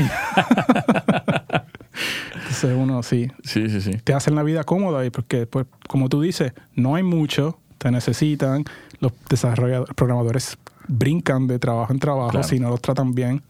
[2.34, 3.92] Entonces uno sí, Sí, sí, sí.
[4.02, 7.90] te hacen la vida cómoda y porque, pues, como tú dices, no hay mucho, te
[7.90, 8.64] necesitan,
[9.00, 10.58] los desarrolladores, programadores
[10.90, 12.46] brincan de trabajo en trabajo Claro.
[12.48, 13.42] si no los tratan bien.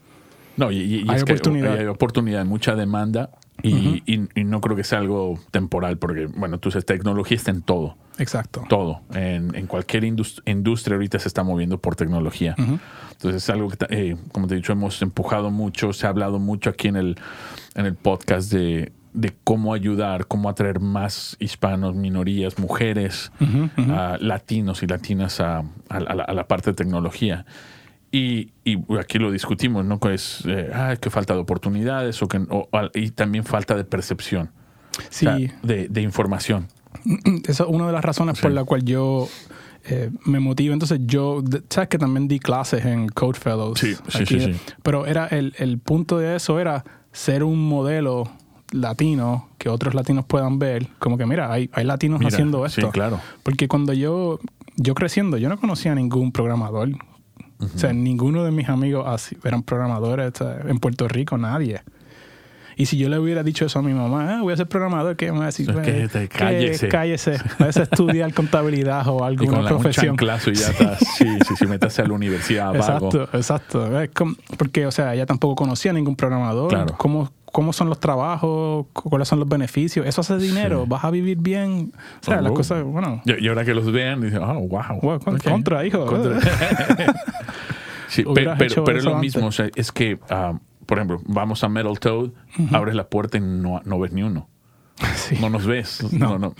[0.57, 1.77] No, y, y- y Hay es que oportunidad.
[1.77, 3.29] hay oportunidad, mucha demanda
[3.63, 7.51] y, y- y no creo que sea algo temporal porque, bueno, tú sabes, tecnología está
[7.51, 8.63] en todo, Exacto.
[8.67, 9.01] todo.
[9.13, 12.55] En, en cualquier indus- industria ahorita se está moviendo por tecnología.
[12.57, 16.39] Entonces es algo que, eh, como te he dicho, hemos empujado mucho, se ha hablado
[16.39, 17.17] mucho aquí en el,
[17.75, 23.31] en el podcast de, de cómo ayudar, cómo atraer más hispanos, minorías, mujeres,
[24.19, 27.45] latinos y latinas a, a la, a la parte de tecnología.
[28.11, 29.99] Y, y aquí lo discutimos, ¿no?
[30.09, 34.47] Es eh, ah, que falta de oportunidades o que, o- y también falta de percepción,
[34.97, 36.67] o Sí, sea, de, de información.
[37.47, 39.29] esa es una de las razones por la cual yo
[39.85, 40.73] eh, me motivo.
[40.73, 43.79] Entonces yo, sabes que también di clases en Code Fellows.
[43.79, 44.59] Sí, sí, aquí, sí, sí.
[44.83, 46.83] Pero era el, el punto de eso era
[47.13, 48.29] ser un modelo
[48.71, 50.87] latino que otros latinos puedan ver.
[50.99, 52.91] Como que mira, hay, hay latinos Mira, haciendo sí, esto.
[52.91, 53.19] claro.
[53.43, 54.39] Porque cuando yo,
[54.77, 56.89] yo creciendo, yo no conocía a ningún programador.
[57.59, 60.33] O sea, ninguno de mis amigos así eran programadores.
[60.67, 61.81] en Puerto Rico, nadie.
[62.75, 65.15] Y si yo le hubiera dicho eso a mi mamá, ah, voy a ser programador,
[65.15, 65.69] ¿qué me va a decir?
[65.69, 66.87] Es que "Pues, te- cállese".
[66.87, 67.37] cállese.
[67.59, 70.15] Vas a estudiar contabilidad o Y alguna con la, un profesión.
[70.15, 73.09] chanclazo y ya estás, sí, sí, sí, metas a la universidad vago.
[73.09, 73.89] Exacto, exacto.
[74.57, 76.69] Porque, o sea, ella tampoco conocía ningún programador.
[76.69, 76.95] Claro.
[76.97, 78.85] ¿Cómo, ¿Cómo son los trabajos?
[78.93, 80.05] ¿Cuáles son los beneficios?
[80.05, 80.83] ¿Eso hace dinero?
[80.83, 80.89] Sí.
[80.89, 81.91] ¿Vas a vivir bien?
[82.21, 82.57] O sea, Oh, las wow.
[82.57, 83.21] cosas, bueno...
[83.25, 84.81] Y, ahora que los vean, dicen, oh, wow.
[85.01, 86.05] Wow, con- contra, hijo.
[88.07, 89.21] Sí, pe- Hubieras pero, es lo antes.
[89.35, 89.47] mismo.
[89.47, 92.31] O sea, es que, ah, por ejemplo, vamos a Metal Toad,
[92.73, 94.47] abres la puerta y no, no ves ni uno.
[95.15, 95.37] Sí.
[95.39, 96.03] No nos ves.
[96.13, 96.39] No, No.
[96.39, 96.55] no.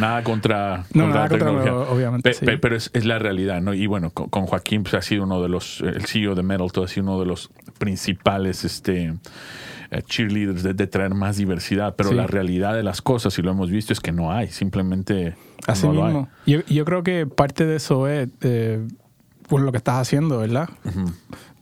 [0.00, 1.74] Nada contra, No, contra nada la contra, tecnología.
[1.94, 2.44] obviamente, Pe- sí.
[2.44, 3.72] pe- pero es, es la realidad, ¿no?
[3.72, 6.70] Y bueno, con, con Joaquín pues, ha sido uno de los, el CEO de Metal
[6.72, 9.14] Toad ha sido uno de los principales este,
[10.02, 11.94] cheerleaders de, de traer más diversidad.
[11.96, 12.14] Pero Sí.
[12.16, 14.48] la realidad de las cosas, y lo hemos visto, es que no hay.
[14.48, 15.36] Simplemente
[15.66, 16.12] Así no lo hay.
[16.14, 16.28] mismo.
[16.46, 18.86] Yo, yo creo que parte de eso es eh,
[19.48, 20.68] por lo que estás haciendo, ¿verdad?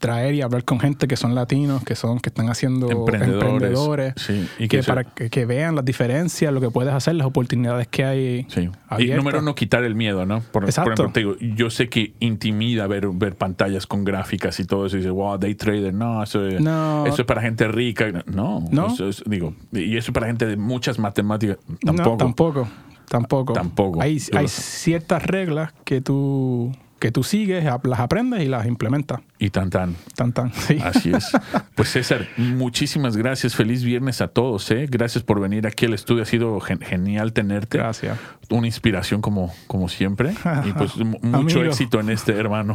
[0.02, 4.14] Traer y hablar con gente que son latinos, que son que están haciendo Emprendedores, emprendedores,
[4.16, 7.24] sí, y y que para que, que vean las diferencias, lo que puedes hacer, las
[7.28, 8.46] oportunidades que hay.
[8.48, 8.68] Sí.
[8.98, 10.40] Y número uno, quitar el miedo, ¿no?
[10.40, 14.86] Por, ejemplo, te digo, yo sé que intimida ver, ver pantallas con gráficas y todo
[14.86, 14.96] eso.
[14.96, 17.06] Y dices, wow, day trader, no, eso, es- No.
[17.06, 18.10] eso es para gente rica.
[18.26, 18.88] No, No.
[18.88, 21.58] Eso es- digo, y eso es para gente de muchas matemáticas.
[21.84, 22.16] No, Tampoco.
[22.16, 22.68] tampoco.
[23.08, 23.52] Tampoco.
[23.52, 24.02] Tampoco.
[24.02, 26.72] Hay, hay ciertas reglas que tú,
[27.02, 29.20] que tú sigues, las aprendes y las implementas.
[29.40, 29.96] Y tan tan.
[30.14, 30.52] Tan, tan.
[30.54, 30.78] Sí.
[30.82, 31.32] Así es.
[31.74, 33.56] Pues César, muchísimas gracias.
[33.56, 34.70] Feliz viernes a todos.
[34.70, 34.86] ¿eh?
[34.88, 36.22] Gracias por venir aquí al estudio.
[36.22, 37.78] Ha sido gen- genial tenerte.
[37.78, 38.18] Gracias.
[38.50, 40.32] Una inspiración como, como siempre.
[40.64, 41.62] Y pues mu- mucho Amigo.
[41.72, 42.74] éxito en este, hermano.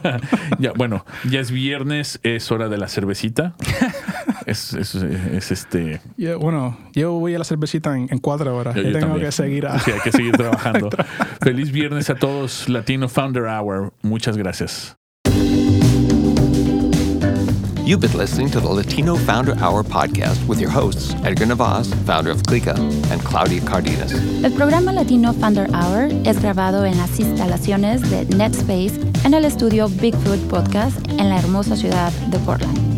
[0.58, 3.54] ya, bueno, ya es viernes, es hora de la cervecita.
[4.48, 6.00] Es, es- es este.
[6.16, 8.74] Yo- bueno, yo voy a la cervecita en, en cuatro horas.
[8.74, 9.26] yo- Yo, yo tengo también.
[9.26, 9.78] que seguir a...
[9.84, 10.90] Sí, hay que seguir trabajando.
[11.40, 12.68] Feliz viernes a todos.
[12.68, 13.92] Latino Founder Hour.
[14.02, 14.94] Muchas gracias.
[17.84, 22.30] You've been listening to the Latino Founder Hour podcast with your hosts, Edgar Navas, founder
[22.30, 22.74] of Clica,
[23.10, 24.12] and Claudia Cardenas.
[24.44, 29.88] El programa Latino Founder Hour es grabado en las instalaciones de NetSpace en el estudio
[29.88, 32.97] Bigfoot Podcast en la hermosa ciudad de Portland.